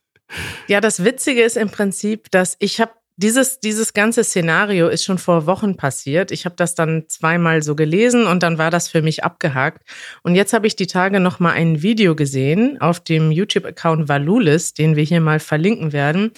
Ja, 0.66 0.80
das 0.80 1.04
Witzige 1.04 1.42
ist 1.42 1.56
im 1.56 1.70
Prinzip, 1.70 2.28
dass 2.32 2.56
ich 2.58 2.80
habe 2.80 2.90
dieses, 3.14 3.60
dieses 3.60 3.92
ganze 3.92 4.24
Szenario 4.24 4.88
ist 4.88 5.04
schon 5.04 5.18
vor 5.18 5.46
Wochen 5.46 5.76
passiert. 5.76 6.32
Ich 6.32 6.44
habe 6.44 6.56
das 6.56 6.74
dann 6.74 7.04
zweimal 7.06 7.62
so 7.62 7.76
gelesen 7.76 8.26
und 8.26 8.42
dann 8.42 8.58
war 8.58 8.72
das 8.72 8.88
für 8.88 9.00
mich 9.00 9.22
abgehakt. 9.22 9.88
Und 10.24 10.34
jetzt 10.34 10.52
habe 10.52 10.66
ich 10.66 10.74
die 10.74 10.88
Tage 10.88 11.20
noch 11.20 11.38
mal 11.38 11.52
ein 11.52 11.82
Video 11.82 12.16
gesehen 12.16 12.80
auf 12.80 12.98
dem 12.98 13.30
YouTube-Account 13.30 14.08
Valulis, 14.08 14.74
den 14.74 14.96
wir 14.96 15.04
hier 15.04 15.20
mal 15.20 15.38
verlinken 15.38 15.92
werden, 15.92 16.32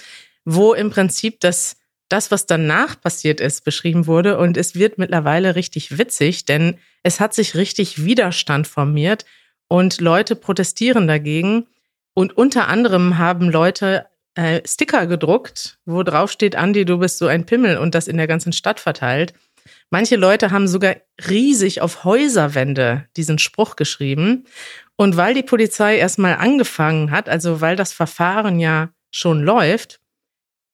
wo 0.45 0.75
im 0.75 0.91
Prinzip 0.91 1.41
das, 1.41 1.79
das, 2.09 2.31
was 2.31 2.47
danach 2.47 3.01
passiert 3.01 3.41
ist, 3.41 3.65
beschrieben 3.65 4.07
wurde. 4.07 4.39
Und 4.39 4.57
es 4.57 4.75
wird 4.75 4.99
mittlerweile 4.99 5.57
richtig 5.57 5.99
witzig, 5.99 6.45
denn 6.45 6.79
es 7.03 7.21
hat 7.21 7.35
sich 7.35 7.55
richtig 7.55 8.05
Widerstand 8.05 8.67
formiert 8.67 9.25
und 9.69 10.01
Leute 10.01 10.37
protestieren 10.37 11.09
dagegen. 11.09 11.67
Und 12.15 12.37
unter 12.37 12.69
anderem 12.69 13.19
haben 13.19 13.51
Leute 13.51 14.07
äh, 14.35 14.61
Sticker 14.67 15.07
gedruckt, 15.07 15.79
wo 15.85 16.03
drauf 16.03 16.31
steht, 16.31 16.57
Andi, 16.57 16.85
du 16.85 16.99
bist 16.99 17.19
so 17.19 17.27
ein 17.27 17.47
Pimmel 17.47 17.79
und 17.79 17.95
das 17.95 18.09
in 18.09 18.17
der 18.17 18.27
ganzen 18.27 18.53
Stadt 18.53 18.81
verteilt. 18.81 19.35
Manche 19.91 20.17
Leute 20.17 20.51
haben 20.51 20.69
sogar 20.69 20.97
riesig 21.29 21.81
auf 21.81 22.05
Häuserwände 22.05 23.07
diesen 23.17 23.39
Spruch 23.39 23.77
geschrieben. 23.77 24.45
Und 24.97 25.17
weil 25.17 25.35
die 25.35 25.43
Polizei 25.43 25.97
erstmal 25.97 26.37
angefangen 26.37 27.11
hat, 27.11 27.29
also 27.29 27.61
weil 27.61 27.77
das 27.77 27.93
Verfahren 27.93 28.61
ja 28.61 28.91
schon 29.11 29.43
läuft, 29.43 30.01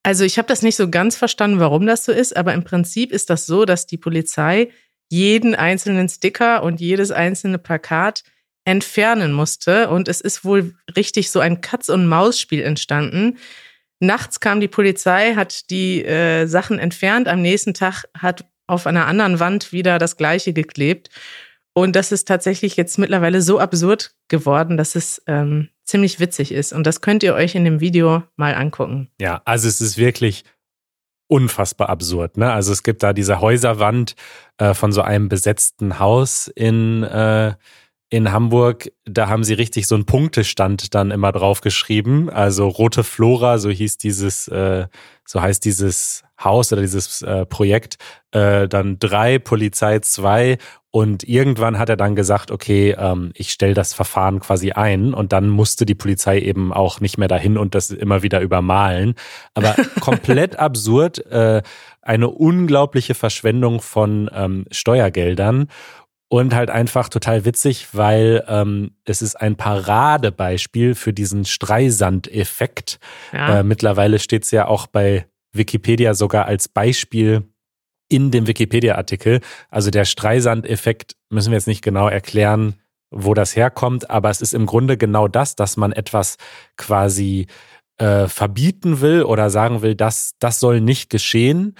also 0.02 0.24
ich 0.24 0.38
habe 0.38 0.48
das 0.48 0.62
nicht 0.62 0.76
so 0.76 0.90
ganz 0.90 1.16
verstanden, 1.16 1.60
warum 1.60 1.86
das 1.86 2.04
so 2.04 2.12
ist, 2.12 2.36
aber 2.36 2.54
im 2.54 2.64
Prinzip 2.64 3.12
ist 3.12 3.30
das 3.30 3.46
so, 3.46 3.64
dass 3.64 3.86
die 3.86 3.98
Polizei 3.98 4.70
jeden 5.08 5.54
einzelnen 5.54 6.08
Sticker 6.08 6.62
und 6.62 6.80
jedes 6.80 7.10
einzelne 7.10 7.58
Plakat 7.58 8.22
entfernen 8.64 9.32
musste. 9.32 9.90
Und 9.90 10.08
es 10.08 10.20
ist 10.20 10.44
wohl 10.44 10.74
richtig 10.96 11.30
so 11.30 11.40
ein 11.40 11.60
Katz-und-Maus-Spiel 11.60 12.62
entstanden. 12.62 13.38
Nachts 14.00 14.40
kam 14.40 14.60
die 14.60 14.68
Polizei, 14.68 15.34
hat 15.34 15.70
die 15.70 16.04
äh, 16.04 16.46
Sachen 16.46 16.78
entfernt. 16.78 17.28
Am 17.28 17.42
nächsten 17.42 17.74
Tag 17.74 18.04
hat 18.16 18.44
auf 18.66 18.86
einer 18.86 19.06
anderen 19.06 19.38
Wand 19.38 19.72
wieder 19.72 19.98
das 19.98 20.16
Gleiche 20.16 20.52
geklebt. 20.52 21.10
Und 21.74 21.96
das 21.96 22.12
ist 22.12 22.28
tatsächlich 22.28 22.76
jetzt 22.76 22.98
mittlerweile 22.98 23.40
so 23.40 23.58
absurd 23.58 24.14
geworden, 24.28 24.76
dass 24.76 24.94
es 24.94 25.22
ähm, 25.26 25.68
ziemlich 25.84 26.20
witzig 26.20 26.52
ist. 26.52 26.72
Und 26.72 26.86
das 26.86 27.00
könnt 27.00 27.22
ihr 27.22 27.34
euch 27.34 27.54
in 27.54 27.64
dem 27.64 27.80
Video 27.80 28.22
mal 28.36 28.54
angucken. 28.54 29.08
Ja, 29.20 29.40
also 29.44 29.68
es 29.68 29.80
ist 29.80 29.96
wirklich 29.96 30.44
unfassbar 31.28 31.88
absurd. 31.88 32.36
Ne? 32.36 32.52
Also 32.52 32.72
es 32.72 32.82
gibt 32.82 33.02
da 33.02 33.14
diese 33.14 33.40
Häuserwand 33.40 34.16
äh, 34.58 34.74
von 34.74 34.92
so 34.92 35.00
einem 35.00 35.30
besetzten 35.30 35.98
Haus 35.98 36.48
in 36.48 37.04
äh, 37.04 37.54
in 38.12 38.30
Hamburg, 38.30 38.92
da 39.06 39.30
haben 39.30 39.42
sie 39.42 39.54
richtig 39.54 39.86
so 39.86 39.94
einen 39.94 40.04
Punktestand 40.04 40.94
dann 40.94 41.10
immer 41.10 41.32
drauf 41.32 41.62
geschrieben. 41.62 42.28
Also 42.28 42.68
Rote 42.68 43.04
Flora, 43.04 43.56
so 43.56 43.70
hieß 43.70 43.96
dieses, 43.96 44.48
äh, 44.48 44.86
so 45.24 45.40
heißt 45.40 45.64
dieses 45.64 46.22
Haus 46.38 46.70
oder 46.74 46.82
dieses 46.82 47.22
äh, 47.22 47.46
Projekt. 47.46 47.96
Äh, 48.30 48.68
dann 48.68 48.98
drei, 48.98 49.38
Polizei 49.38 50.00
zwei 50.00 50.58
und 50.90 51.26
irgendwann 51.26 51.78
hat 51.78 51.88
er 51.88 51.96
dann 51.96 52.14
gesagt, 52.14 52.50
okay, 52.50 52.94
ähm, 52.98 53.30
ich 53.34 53.50
stelle 53.50 53.72
das 53.72 53.94
Verfahren 53.94 54.40
quasi 54.40 54.72
ein 54.72 55.14
und 55.14 55.32
dann 55.32 55.48
musste 55.48 55.86
die 55.86 55.94
Polizei 55.94 56.38
eben 56.38 56.70
auch 56.70 57.00
nicht 57.00 57.16
mehr 57.16 57.28
dahin 57.28 57.56
und 57.56 57.74
das 57.74 57.90
immer 57.90 58.22
wieder 58.22 58.42
übermalen. 58.42 59.14
Aber 59.54 59.74
komplett 60.00 60.58
absurd, 60.58 61.24
äh, 61.30 61.62
eine 62.02 62.28
unglaubliche 62.28 63.14
Verschwendung 63.14 63.80
von 63.80 64.28
ähm, 64.34 64.66
Steuergeldern. 64.70 65.68
Und 66.32 66.54
halt 66.54 66.70
einfach 66.70 67.10
total 67.10 67.44
witzig, 67.44 67.88
weil 67.92 68.42
ähm, 68.48 68.92
es 69.04 69.20
ist 69.20 69.34
ein 69.34 69.56
Paradebeispiel 69.56 70.94
für 70.94 71.12
diesen 71.12 71.44
Streisand-Effekt. 71.44 72.98
Ja. 73.34 73.58
Äh, 73.58 73.62
mittlerweile 73.62 74.18
steht 74.18 74.44
es 74.44 74.50
ja 74.50 74.66
auch 74.66 74.86
bei 74.86 75.26
Wikipedia 75.52 76.14
sogar 76.14 76.46
als 76.46 76.68
Beispiel 76.68 77.42
in 78.08 78.30
dem 78.30 78.46
Wikipedia-Artikel. 78.46 79.42
Also 79.68 79.90
der 79.90 80.06
Streisand-Effekt 80.06 81.16
müssen 81.28 81.50
wir 81.50 81.58
jetzt 81.58 81.66
nicht 81.66 81.84
genau 81.84 82.08
erklären, 82.08 82.76
wo 83.10 83.34
das 83.34 83.54
herkommt, 83.54 84.08
aber 84.08 84.30
es 84.30 84.40
ist 84.40 84.54
im 84.54 84.64
Grunde 84.64 84.96
genau 84.96 85.28
das, 85.28 85.54
dass 85.54 85.76
man 85.76 85.92
etwas 85.92 86.38
quasi 86.78 87.46
äh, 87.98 88.26
verbieten 88.26 89.02
will 89.02 89.24
oder 89.24 89.50
sagen 89.50 89.82
will, 89.82 89.94
dass 89.94 90.32
das 90.38 90.60
soll 90.60 90.80
nicht 90.80 91.10
geschehen. 91.10 91.74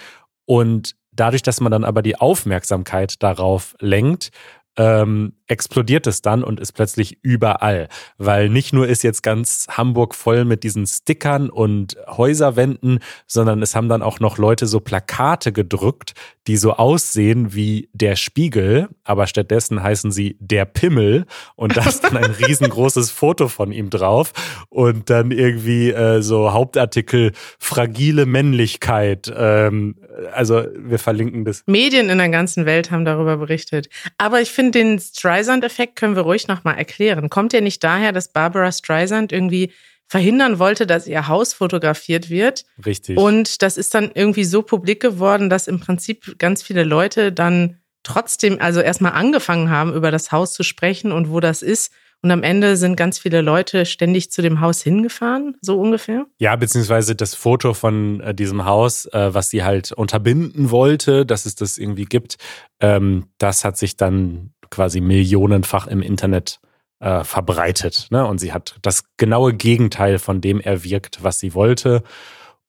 Und 0.44 0.94
dadurch, 1.12 1.42
dass 1.42 1.60
man 1.60 1.72
dann 1.72 1.84
aber 1.84 2.02
die 2.02 2.16
Aufmerksamkeit 2.16 3.22
darauf 3.22 3.74
lenkt, 3.80 4.30
ähm, 4.76 5.34
explodiert 5.52 6.06
es 6.06 6.22
dann 6.22 6.42
und 6.42 6.58
ist 6.58 6.72
plötzlich 6.72 7.18
überall. 7.22 7.88
Weil 8.16 8.48
nicht 8.48 8.72
nur 8.72 8.88
ist 8.88 9.04
jetzt 9.04 9.22
ganz 9.22 9.66
Hamburg 9.68 10.14
voll 10.14 10.46
mit 10.46 10.64
diesen 10.64 10.86
Stickern 10.86 11.50
und 11.50 11.96
Häuserwänden, 12.08 13.00
sondern 13.26 13.60
es 13.60 13.76
haben 13.76 13.90
dann 13.90 14.02
auch 14.02 14.18
noch 14.18 14.38
Leute 14.38 14.66
so 14.66 14.80
Plakate 14.80 15.52
gedrückt, 15.52 16.14
die 16.46 16.56
so 16.56 16.72
aussehen 16.72 17.54
wie 17.54 17.88
der 17.92 18.16
Spiegel, 18.16 18.88
aber 19.04 19.26
stattdessen 19.26 19.82
heißen 19.82 20.10
sie 20.10 20.36
der 20.40 20.64
Pimmel 20.64 21.26
und 21.54 21.76
da 21.76 21.84
ist 21.86 22.02
dann 22.02 22.16
ein 22.16 22.30
riesengroßes 22.46 23.10
Foto 23.10 23.48
von 23.48 23.72
ihm 23.72 23.90
drauf 23.90 24.32
und 24.70 25.10
dann 25.10 25.30
irgendwie 25.30 25.90
äh, 25.90 26.22
so 26.22 26.52
Hauptartikel 26.52 27.32
fragile 27.58 28.26
Männlichkeit. 28.26 29.32
Ähm, 29.36 29.96
also 30.32 30.64
wir 30.74 30.98
verlinken 30.98 31.44
das. 31.44 31.62
Medien 31.66 32.08
in 32.08 32.18
der 32.18 32.28
ganzen 32.30 32.66
Welt 32.66 32.90
haben 32.90 33.04
darüber 33.04 33.36
berichtet. 33.36 33.88
Aber 34.18 34.40
ich 34.40 34.50
finde 34.50 34.78
den 34.78 34.98
Streisand-Effekt 35.42 35.96
können 35.96 36.14
wir 36.14 36.22
ruhig 36.22 36.46
nochmal 36.46 36.78
erklären. 36.78 37.28
Kommt 37.28 37.52
der 37.52 37.60
nicht 37.60 37.82
daher, 37.82 38.12
dass 38.12 38.32
Barbara 38.32 38.70
Streisand 38.70 39.32
irgendwie 39.32 39.72
verhindern 40.06 40.58
wollte, 40.58 40.86
dass 40.86 41.06
ihr 41.06 41.26
Haus 41.26 41.52
fotografiert 41.52 42.30
wird? 42.30 42.64
Richtig. 42.84 43.16
Und 43.18 43.62
das 43.62 43.76
ist 43.76 43.94
dann 43.94 44.10
irgendwie 44.14 44.44
so 44.44 44.62
publik 44.62 45.00
geworden, 45.00 45.50
dass 45.50 45.66
im 45.66 45.80
Prinzip 45.80 46.38
ganz 46.38 46.62
viele 46.62 46.84
Leute 46.84 47.32
dann 47.32 47.78
trotzdem, 48.04 48.60
also 48.60 48.80
erstmal 48.80 49.12
angefangen 49.12 49.70
haben, 49.70 49.92
über 49.94 50.10
das 50.10 50.30
Haus 50.30 50.52
zu 50.52 50.62
sprechen 50.62 51.10
und 51.12 51.30
wo 51.30 51.40
das 51.40 51.62
ist. 51.62 51.92
Und 52.24 52.30
am 52.30 52.44
Ende 52.44 52.76
sind 52.76 52.94
ganz 52.94 53.18
viele 53.18 53.40
Leute 53.40 53.84
ständig 53.84 54.30
zu 54.30 54.42
dem 54.42 54.60
Haus 54.60 54.80
hingefahren, 54.80 55.56
so 55.60 55.80
ungefähr. 55.80 56.26
Ja, 56.38 56.54
beziehungsweise 56.54 57.16
das 57.16 57.34
Foto 57.34 57.74
von 57.74 58.20
äh, 58.20 58.32
diesem 58.32 58.64
Haus, 58.64 59.06
äh, 59.06 59.34
was 59.34 59.50
sie 59.50 59.64
halt 59.64 59.90
unterbinden 59.90 60.70
wollte, 60.70 61.26
dass 61.26 61.46
es 61.46 61.56
das 61.56 61.78
irgendwie 61.78 62.04
gibt, 62.04 62.36
ähm, 62.80 63.26
das 63.38 63.64
hat 63.64 63.76
sich 63.76 63.96
dann 63.96 64.52
quasi 64.70 65.00
millionenfach 65.00 65.88
im 65.88 66.00
Internet 66.00 66.60
äh, 67.00 67.24
verbreitet. 67.24 68.06
Ne? 68.10 68.24
Und 68.24 68.38
sie 68.38 68.52
hat 68.52 68.76
das 68.82 69.02
genaue 69.16 69.52
Gegenteil 69.52 70.20
von 70.20 70.40
dem 70.40 70.60
erwirkt, 70.60 71.24
was 71.24 71.40
sie 71.40 71.54
wollte. 71.54 72.04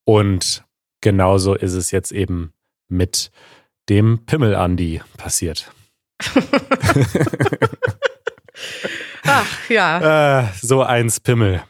Und 0.03 0.63
genauso 1.01 1.53
ist 1.53 1.73
es 1.73 1.91
jetzt 1.91 2.11
eben 2.11 2.53
mit 2.89 3.29
dem 3.87 4.25
Pimmel 4.25 4.55
Andi 4.55 5.01
passiert. 5.15 5.71
Ach 9.23 9.69
ja. 9.69 10.41
Äh, 10.41 10.47
so 10.61 10.83
eins 10.83 11.19
Pimmel. 11.19 11.63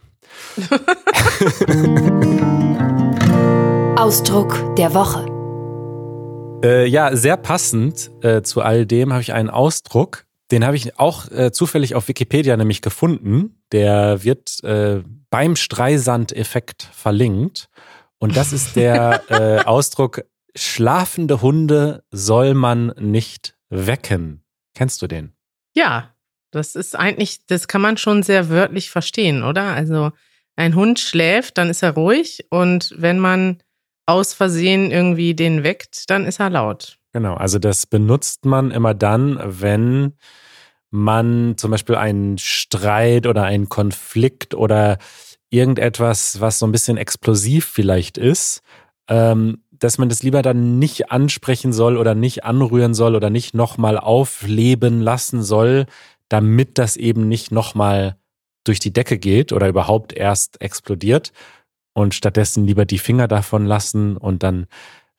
Ausdruck 3.98 4.76
der 4.76 4.94
Woche. 4.94 5.26
Äh, 6.64 6.88
ja, 6.88 7.16
sehr 7.16 7.38
passend 7.38 8.12
äh, 8.22 8.42
zu 8.42 8.62
all 8.62 8.86
dem 8.86 9.14
habe 9.14 9.22
ich 9.22 9.34
einen 9.34 9.50
Ausdruck, 9.50 10.26
den 10.52 10.66
habe 10.66 10.76
ich 10.76 11.00
auch 11.00 11.30
äh, 11.32 11.52
zufällig 11.52 11.96
auf 11.96 12.08
Wikipedia 12.08 12.58
nämlich 12.58 12.82
gefunden. 12.82 13.62
Der 13.72 14.24
wird 14.24 14.64
äh, 14.64 15.02
beim 15.30 15.56
Streisand-Effekt 15.56 16.90
verlinkt. 16.94 17.70
Und 18.20 18.38
das 18.38 18.54
ist 18.54 18.76
der 18.76 19.24
äh, 19.30 19.60
Ausdruck, 19.66 20.24
schlafende 20.56 21.42
Hunde 21.42 22.04
soll 22.12 22.54
man 22.54 22.94
nicht 23.00 23.56
wecken. 23.70 24.44
Kennst 24.76 25.02
du 25.02 25.08
den? 25.08 25.34
Ja, 25.74 26.13
das 26.54 26.76
ist 26.76 26.98
eigentlich, 26.98 27.46
das 27.48 27.68
kann 27.68 27.82
man 27.82 27.98
schon 27.98 28.24
sehr 28.24 28.50
wörtlich 28.50 28.90
verstehen, 28.90 29.44
oder? 29.44 29.64
Also 29.74 30.12
ein 30.56 30.76
Hund 30.76 31.00
schläft, 31.00 31.58
dann 31.58 31.70
ist 31.70 31.84
er 31.84 31.92
ruhig 31.92 32.46
und 32.50 32.94
wenn 32.98 33.20
man 33.20 33.62
aus 34.06 34.34
Versehen 34.34 34.92
irgendwie 34.92 35.34
den 35.34 35.64
weckt, 35.64 36.10
dann 36.10 36.26
ist 36.26 36.40
er 36.40 36.50
laut. 36.50 36.98
Genau, 37.14 37.36
also 37.36 37.60
das 37.60 37.86
benutzt 37.86 38.46
man 38.46 38.72
immer 38.72 38.94
dann, 38.94 39.40
wenn 39.44 40.14
man 40.90 41.56
zum 41.58 41.72
Beispiel 41.72 41.96
einen 41.96 42.38
Streit 42.38 43.26
oder 43.26 43.44
einen 43.44 43.70
Konflikt 43.70 44.54
oder 44.54 44.98
irgendetwas, 45.50 46.40
was 46.42 46.60
so 46.60 46.68
ein 46.68 46.72
bisschen 46.72 46.98
explosiv 46.98 47.66
vielleicht 47.66 48.18
ist, 48.18 48.62
ähm, 49.08 49.64
dass 49.72 49.98
man 49.98 50.10
das 50.10 50.24
lieber 50.24 50.42
dann 50.42 50.80
nicht 50.80 51.12
ansprechen 51.12 51.74
soll 51.74 51.98
oder 51.98 52.16
nicht 52.16 52.46
anrühren 52.46 52.94
soll 52.94 53.16
oder 53.16 53.30
nicht 53.30 53.54
nochmal 53.54 53.98
aufleben 53.98 55.02
lassen 55.02 55.44
soll, 55.44 55.86
damit 56.34 56.80
das 56.80 56.98
eben 56.98 57.28
nicht 57.30 57.52
nochmal 57.52 58.18
durch 58.64 58.80
die 58.80 58.92
Decke 58.92 59.20
geht 59.20 59.54
oder 59.54 59.68
überhaupt 59.68 60.14
erst 60.14 60.60
explodiert 60.62 61.32
und 61.94 62.16
stattdessen 62.16 62.66
lieber 62.66 62.86
die 62.86 62.98
Finger 62.98 63.28
davon 63.28 63.66
lassen 63.68 64.18
und 64.18 64.42
dann, 64.42 64.66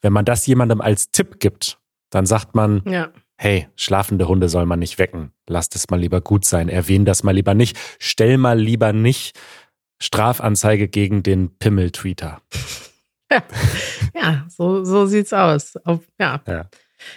wenn 0.02 0.12
man 0.12 0.24
das 0.24 0.44
jemandem 0.46 0.80
als 0.80 1.12
Tipp 1.12 1.38
gibt, 1.38 1.78
dann 2.10 2.26
sagt 2.26 2.56
man, 2.56 2.82
Ja. 2.84 3.10
hey, 3.36 3.68
schlafende 3.76 4.26
Hunde 4.26 4.48
soll 4.48 4.66
man 4.66 4.80
nicht 4.80 4.98
wecken. 4.98 5.30
Lasst 5.48 5.76
es 5.76 5.88
mal 5.88 6.00
lieber 6.00 6.20
gut 6.20 6.44
sein. 6.44 6.68
Erwähn 6.68 7.04
das 7.04 7.22
mal 7.22 7.30
lieber 7.32 7.54
nicht. 7.54 7.78
Stell 8.00 8.36
mal 8.36 8.58
lieber 8.58 8.92
nicht 8.92 9.38
Strafanzeige 10.02 10.88
gegen 10.88 11.22
den 11.22 11.56
Pimmel-Tweeter. 11.58 12.40
Ja, 14.14 14.46
so, 14.48 14.84
so 14.84 15.06
sieht's 15.06 15.32
aus. 15.32 15.76
Auf, 15.84 16.00
ja. 16.20 16.40
Ja. 16.46 16.66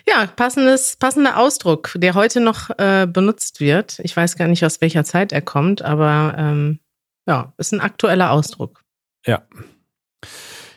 Ja, 0.07 0.25
passendes, 0.27 0.95
passender 0.97 1.37
Ausdruck, 1.37 1.93
der 1.95 2.13
heute 2.13 2.39
noch 2.39 2.69
äh, 2.77 3.07
benutzt 3.07 3.59
wird. 3.59 3.99
Ich 3.99 4.15
weiß 4.15 4.35
gar 4.37 4.47
nicht, 4.47 4.65
aus 4.65 4.81
welcher 4.81 5.03
Zeit 5.03 5.31
er 5.31 5.41
kommt, 5.41 5.81
aber 5.81 6.35
ähm, 6.37 6.79
ja, 7.27 7.53
ist 7.57 7.73
ein 7.73 7.81
aktueller 7.81 8.31
Ausdruck. 8.31 8.83
Ja. 9.25 9.43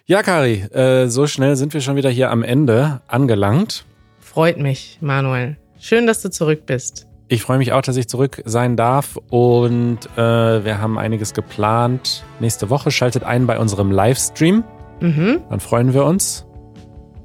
Ja, 0.06 0.22
Kari, 0.22 0.62
äh, 0.72 1.06
so 1.06 1.26
schnell 1.26 1.56
sind 1.56 1.72
wir 1.72 1.80
schon 1.80 1.96
wieder 1.96 2.10
hier 2.10 2.30
am 2.30 2.42
Ende 2.42 3.00
angelangt. 3.06 3.84
Freut 4.18 4.58
mich, 4.58 4.98
Manuel. 5.00 5.56
Schön, 5.78 6.06
dass 6.06 6.20
du 6.22 6.30
zurück 6.30 6.66
bist. 6.66 7.06
Ich 7.28 7.42
freue 7.42 7.58
mich 7.58 7.72
auch, 7.72 7.82
dass 7.82 7.96
ich 7.96 8.08
zurück 8.08 8.42
sein 8.44 8.76
darf 8.76 9.16
und 9.30 9.98
äh, 10.16 10.64
wir 10.64 10.80
haben 10.80 10.98
einiges 10.98 11.32
geplant. 11.32 12.24
Nächste 12.40 12.70
Woche 12.70 12.90
schaltet 12.90 13.22
ein 13.22 13.46
bei 13.46 13.58
unserem 13.60 13.92
Livestream. 13.92 14.64
Mhm. 15.00 15.40
Dann 15.48 15.60
freuen 15.60 15.94
wir 15.94 16.04
uns. 16.04 16.44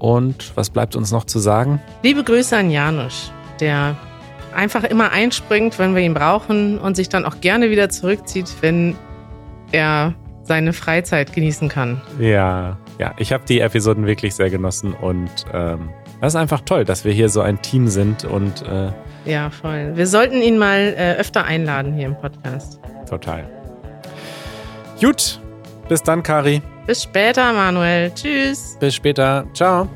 Und 0.05 0.55
was 0.55 0.69
bleibt 0.69 0.95
uns 0.95 1.11
noch 1.11 1.23
zu 1.23 1.39
sagen? 1.39 1.81
Liebe 2.03 2.23
Grüße 2.23 2.55
an 2.55 2.69
Janusz, 2.69 3.31
der 3.59 3.95
einfach 4.55 4.83
immer 4.83 5.11
einspringt, 5.11 5.79
wenn 5.79 5.95
wir 5.95 6.03
ihn 6.03 6.13
brauchen 6.13 6.77
und 6.77 6.95
sich 6.95 7.09
dann 7.09 7.25
auch 7.25 7.41
gerne 7.41 7.71
wieder 7.71 7.89
zurückzieht, 7.89 8.53
wenn 8.61 8.95
er 9.71 10.13
seine 10.43 10.73
Freizeit 10.73 11.33
genießen 11.33 11.69
kann. 11.69 12.03
Ja, 12.19 12.77
ja, 12.99 13.15
ich 13.17 13.33
habe 13.33 13.45
die 13.49 13.61
Episoden 13.61 14.05
wirklich 14.05 14.35
sehr 14.35 14.51
genossen 14.51 14.93
und 14.93 15.31
ähm, 15.51 15.89
das 16.21 16.33
ist 16.33 16.39
einfach 16.39 16.61
toll, 16.61 16.85
dass 16.85 17.03
wir 17.03 17.11
hier 17.11 17.29
so 17.29 17.41
ein 17.41 17.63
Team 17.63 17.87
sind 17.87 18.25
und 18.25 18.61
äh, 18.61 18.91
Ja, 19.25 19.49
voll. 19.49 19.93
Wir 19.95 20.05
sollten 20.05 20.39
ihn 20.43 20.59
mal 20.59 20.93
äh, 20.95 21.15
öfter 21.15 21.45
einladen 21.45 21.95
hier 21.95 22.05
im 22.05 22.15
Podcast. 22.15 22.79
total. 23.09 23.49
Gut, 25.01 25.41
bis 25.89 26.03
dann, 26.03 26.21
Kari. 26.21 26.61
Bis 26.85 27.03
später, 27.03 27.51
Manuel. 27.51 28.11
Tschüss. 28.13 28.77
Bis 28.79 28.95
später. 28.95 29.45
Ciao. 29.53 29.87